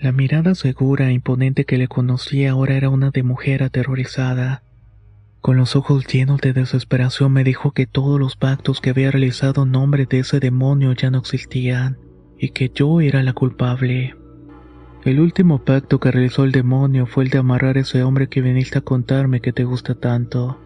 La 0.00 0.12
mirada 0.12 0.54
segura 0.54 1.08
e 1.08 1.12
imponente 1.12 1.64
que 1.64 1.78
le 1.78 1.88
conocía 1.88 2.52
ahora 2.52 2.76
era 2.76 2.90
una 2.90 3.10
de 3.10 3.24
mujer 3.24 3.64
aterrorizada. 3.64 4.62
Con 5.42 5.56
los 5.56 5.74
ojos 5.74 6.06
llenos 6.06 6.40
de 6.40 6.52
desesperación 6.52 7.32
me 7.32 7.42
dijo 7.42 7.72
que 7.72 7.86
todos 7.86 8.20
los 8.20 8.36
pactos 8.36 8.80
que 8.80 8.90
había 8.90 9.10
realizado 9.10 9.64
en 9.64 9.72
nombre 9.72 10.06
de 10.06 10.20
ese 10.20 10.38
demonio 10.38 10.92
ya 10.92 11.10
no 11.10 11.18
existían, 11.18 11.98
y 12.38 12.50
que 12.50 12.70
yo 12.72 13.00
era 13.00 13.24
la 13.24 13.32
culpable. 13.32 14.14
El 15.04 15.18
último 15.18 15.64
pacto 15.64 15.98
que 15.98 16.12
realizó 16.12 16.44
el 16.44 16.52
demonio 16.52 17.06
fue 17.06 17.24
el 17.24 17.30
de 17.30 17.38
amarrar 17.38 17.76
a 17.76 17.80
ese 17.80 18.04
hombre 18.04 18.28
que 18.28 18.40
viniste 18.40 18.78
a 18.78 18.82
contarme 18.82 19.40
que 19.40 19.52
te 19.52 19.64
gusta 19.64 19.96
tanto. 19.96 20.60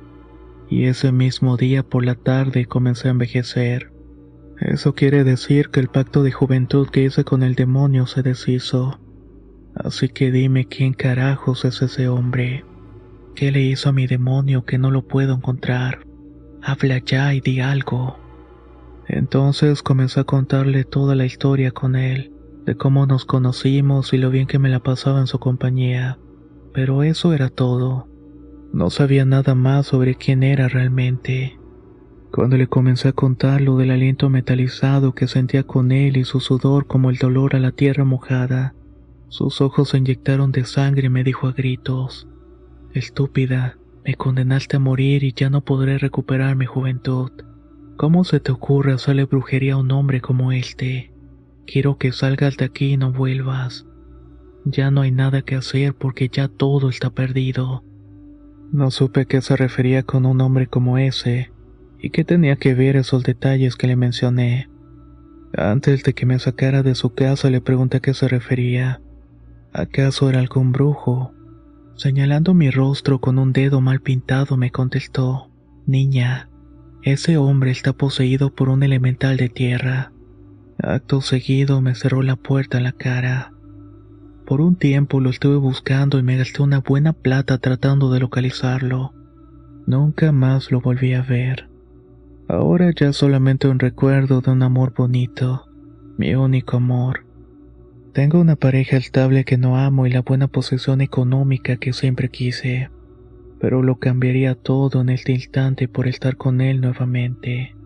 Y 0.69 0.85
ese 0.85 1.11
mismo 1.11 1.57
día 1.57 1.83
por 1.83 2.05
la 2.05 2.15
tarde 2.15 2.67
comencé 2.67 3.09
a 3.09 3.13
envejecer. 3.13 3.91
Eso 4.61 4.95
quiere 4.95 5.25
decir 5.25 5.71
que 5.71 5.81
el 5.81 5.89
pacto 5.89 6.23
de 6.23 6.33
juventud 6.33 6.91
que 6.91 7.05
hice 7.05 7.25
con 7.25 7.43
el 7.43 7.55
demonio 7.55 8.07
se 8.07 8.23
deshizo. 8.23 9.01
Así 9.75 10.11
que 10.11 10.31
dime 10.31 10.67
quién 10.67 10.93
carajos 10.93 11.65
es 11.65 11.81
ese 11.81 12.09
hombre. 12.09 12.63
¿Qué 13.37 13.53
le 13.53 13.61
hizo 13.61 13.91
a 13.91 13.93
mi 13.93 14.07
demonio 14.07 14.65
que 14.65 14.79
no 14.79 14.91
lo 14.91 15.03
puedo 15.03 15.35
encontrar? 15.35 16.07
Habla 16.63 17.03
ya 17.05 17.35
y 17.35 17.43
di 17.43 17.61
algo. 17.61 18.17
Entonces 19.09 19.83
comencé 19.83 20.21
a 20.21 20.25
contarle 20.25 20.85
toda 20.85 21.15
la 21.15 21.27
historia 21.27 21.71
con 21.71 21.97
él, 21.97 22.33
de 22.65 22.79
cómo 22.79 23.05
nos 23.05 23.27
conocimos 23.27 24.15
y 24.15 24.17
lo 24.17 24.31
bien 24.31 24.47
que 24.47 24.59
me 24.59 24.71
la 24.71 24.81
pasaba 24.81 25.21
en 25.21 25.27
su 25.27 25.39
compañía. 25.39 26.19
Pero 26.73 27.03
eso 27.03 27.35
era 27.35 27.51
todo. 27.51 28.09
No 28.73 28.89
sabía 28.89 29.27
nada 29.27 29.55
más 29.55 29.85
sobre 29.85 30.15
quién 30.15 30.43
era 30.43 30.69
realmente. 30.69 31.61
Cuando 32.33 32.57
le 32.57 32.69
comencé 32.69 33.09
a 33.09 33.13
contar 33.13 33.61
lo 33.61 33.77
del 33.77 33.91
aliento 33.91 34.31
metalizado 34.31 35.15
que 35.15 35.29
sentía 35.29 35.63
con 35.63 35.93
él 35.93 36.17
y 36.17 36.25
su 36.25 36.41
sudor 36.41 36.87
como 36.87 37.11
el 37.11 37.19
dolor 37.19 37.55
a 37.55 37.59
la 37.59 37.73
tierra 37.73 38.07
mojada, 38.07 38.75
sus 39.29 39.61
ojos 39.61 39.91
se 39.91 39.99
inyectaron 39.99 40.53
de 40.53 40.65
sangre 40.65 41.09
y 41.09 41.11
me 41.11 41.23
dijo 41.23 41.49
a 41.49 41.53
gritos, 41.53 42.27
Estúpida, 42.97 43.77
me 44.07 44.15
condenaste 44.15 44.77
a 44.77 44.81
morir 44.81 45.23
y 45.23 45.35
ya 45.35 45.51
no 45.51 45.61
podré 45.61 45.99
recuperar 45.99 46.57
mi 46.57 46.65
juventud. 46.65 47.31
¿Cómo 47.99 48.25
se 48.25 48.41
te 48.41 48.53
ocurre 48.53 48.95
hacerle 48.95 49.27
brujería 49.27 49.75
a 49.75 49.77
un 49.77 49.93
hombre 49.93 50.23
como 50.23 50.51
este? 50.51 51.13
Quiero 51.67 51.99
que 51.99 52.11
salgas 52.13 52.57
de 52.57 52.65
aquí 52.65 52.93
y 52.93 52.97
no 52.97 53.13
vuelvas. 53.13 53.85
Ya 54.65 54.91
no 54.91 55.03
hay 55.03 55.11
nada 55.11 55.43
que 55.43 55.57
hacer 55.57 55.93
porque 55.93 56.31
ya 56.31 56.49
todo 56.49 56.89
está 56.89 57.11
perdido. 57.11 57.85
No 58.73 58.91
supe 58.91 59.21
a 59.21 59.25
qué 59.27 59.43
se 59.43 59.57
refería 59.57 60.03
con 60.03 60.25
un 60.25 60.41
hombre 60.41 60.67
como 60.67 60.97
ese, 60.97 61.53
y 62.01 62.09
qué 62.09 62.25
tenía 62.25 62.57
que 62.57 62.73
ver 62.73 62.97
esos 62.97 63.25
detalles 63.25 63.77
que 63.77 63.89
le 63.89 63.97
mencioné. 63.97 64.71
Antes 65.53 66.03
de 66.03 66.15
que 66.15 66.25
me 66.25 66.39
sacara 66.39 66.83
de 66.83 66.95
su 66.95 67.13
casa 67.13 67.51
le 67.51 67.61
pregunté 67.61 67.99
a 67.99 68.01
qué 68.01 68.15
se 68.15 68.27
refería. 68.27 69.03
¿Acaso 69.75 70.31
era 70.31 70.41
algún 70.41 70.73
brujo? 70.73 71.36
Señalando 71.97 72.53
mi 72.53 72.71
rostro 72.71 73.21
con 73.21 73.39
un 73.39 73.55
dedo 73.55 73.81
mal 73.81 74.01
pintado 74.01 74.59
me 74.59 74.71
contestó, 74.71 75.51
Niña, 75.87 76.51
ese 77.03 77.39
hombre 77.39 77.71
está 77.71 77.95
poseído 77.95 78.55
por 78.55 78.69
un 78.69 78.83
elemental 78.83 79.39
de 79.39 79.49
tierra. 79.49 80.13
Acto 80.79 81.23
seguido 81.23 81.81
me 81.81 81.95
cerró 81.95 82.23
la 82.23 82.37
puerta 82.37 82.77
en 82.77 82.85
la 82.85 82.93
cara. 82.93 83.55
Por 84.45 84.61
un 84.61 84.77
tiempo 84.77 85.21
lo 85.21 85.31
estuve 85.31 85.57
buscando 85.57 86.19
y 86.19 86.23
me 86.23 86.37
gasté 86.37 86.63
una 86.63 86.81
buena 86.81 87.15
plata 87.15 87.57
tratando 87.59 88.11
de 88.11 88.21
localizarlo. 88.21 89.15
Nunca 89.87 90.33
más 90.33 90.71
lo 90.71 90.83
volví 90.83 91.15
a 91.15 91.23
ver. 91.23 91.71
Ahora 92.47 92.91
ya 92.95 93.13
solamente 93.15 93.69
un 93.69 93.79
recuerdo 93.79 94.43
de 94.43 94.51
un 94.51 94.63
amor 94.63 94.93
bonito, 94.95 95.67
mi 96.19 96.35
único 96.35 96.77
amor. 96.77 97.26
Tengo 98.17 98.41
una 98.41 98.57
pareja 98.57 98.97
estable 98.97 99.45
que 99.45 99.59
no 99.59 99.77
amo 99.77 100.07
y 100.07 100.11
la 100.11 100.23
buena 100.23 100.49
posición 100.49 101.03
económica 101.03 101.77
que 101.77 101.93
siempre 101.93 102.31
quise, 102.31 102.89
pero 103.61 103.83
lo 103.83 103.97
cambiaría 103.97 104.55
todo 104.55 105.03
en 105.03 105.11
este 105.11 105.33
instante 105.33 105.87
por 105.87 106.09
estar 106.09 106.39
con 106.39 106.63
él 106.63 106.81
nuevamente. 106.81 107.77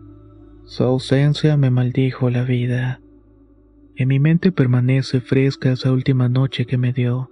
Su 0.63 0.85
ausencia 0.85 1.57
me 1.57 1.69
maldijo 1.69 2.29
la 2.29 2.43
vida. 2.43 3.01
En 3.97 4.07
mi 4.07 4.21
mente 4.21 4.53
permanece 4.53 5.19
fresca 5.19 5.73
esa 5.73 5.91
última 5.91 6.29
noche 6.29 6.65
que 6.65 6.77
me 6.77 6.93
dio. 6.93 7.29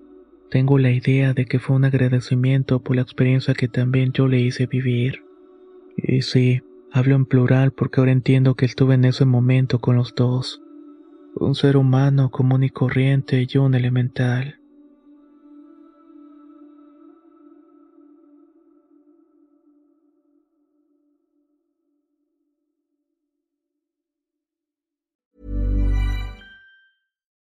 Tengo 0.51 0.77
la 0.77 0.91
idea 0.91 1.33
de 1.33 1.45
que 1.45 1.59
fue 1.59 1.77
un 1.77 1.85
agradecimiento 1.85 2.83
por 2.83 2.97
la 2.97 3.03
experiencia 3.03 3.53
que 3.53 3.69
también 3.69 4.11
yo 4.11 4.27
le 4.27 4.41
hice 4.41 4.65
vivir. 4.65 5.23
Y 5.95 6.21
sí, 6.21 6.63
hablo 6.91 7.15
en 7.15 7.25
plural 7.25 7.71
porque 7.71 8.01
ahora 8.01 8.11
entiendo 8.11 8.55
que 8.55 8.65
estuve 8.65 8.95
en 8.95 9.05
ese 9.05 9.23
momento 9.23 9.79
con 9.79 9.95
los 9.95 10.13
dos 10.15 10.61
un 11.35 11.55
ser 11.55 11.77
humano 11.77 12.29
común 12.29 12.63
y 12.63 12.69
corriente 12.69 13.47
y 13.47 13.57
un 13.57 13.75
elemental. 13.75 14.58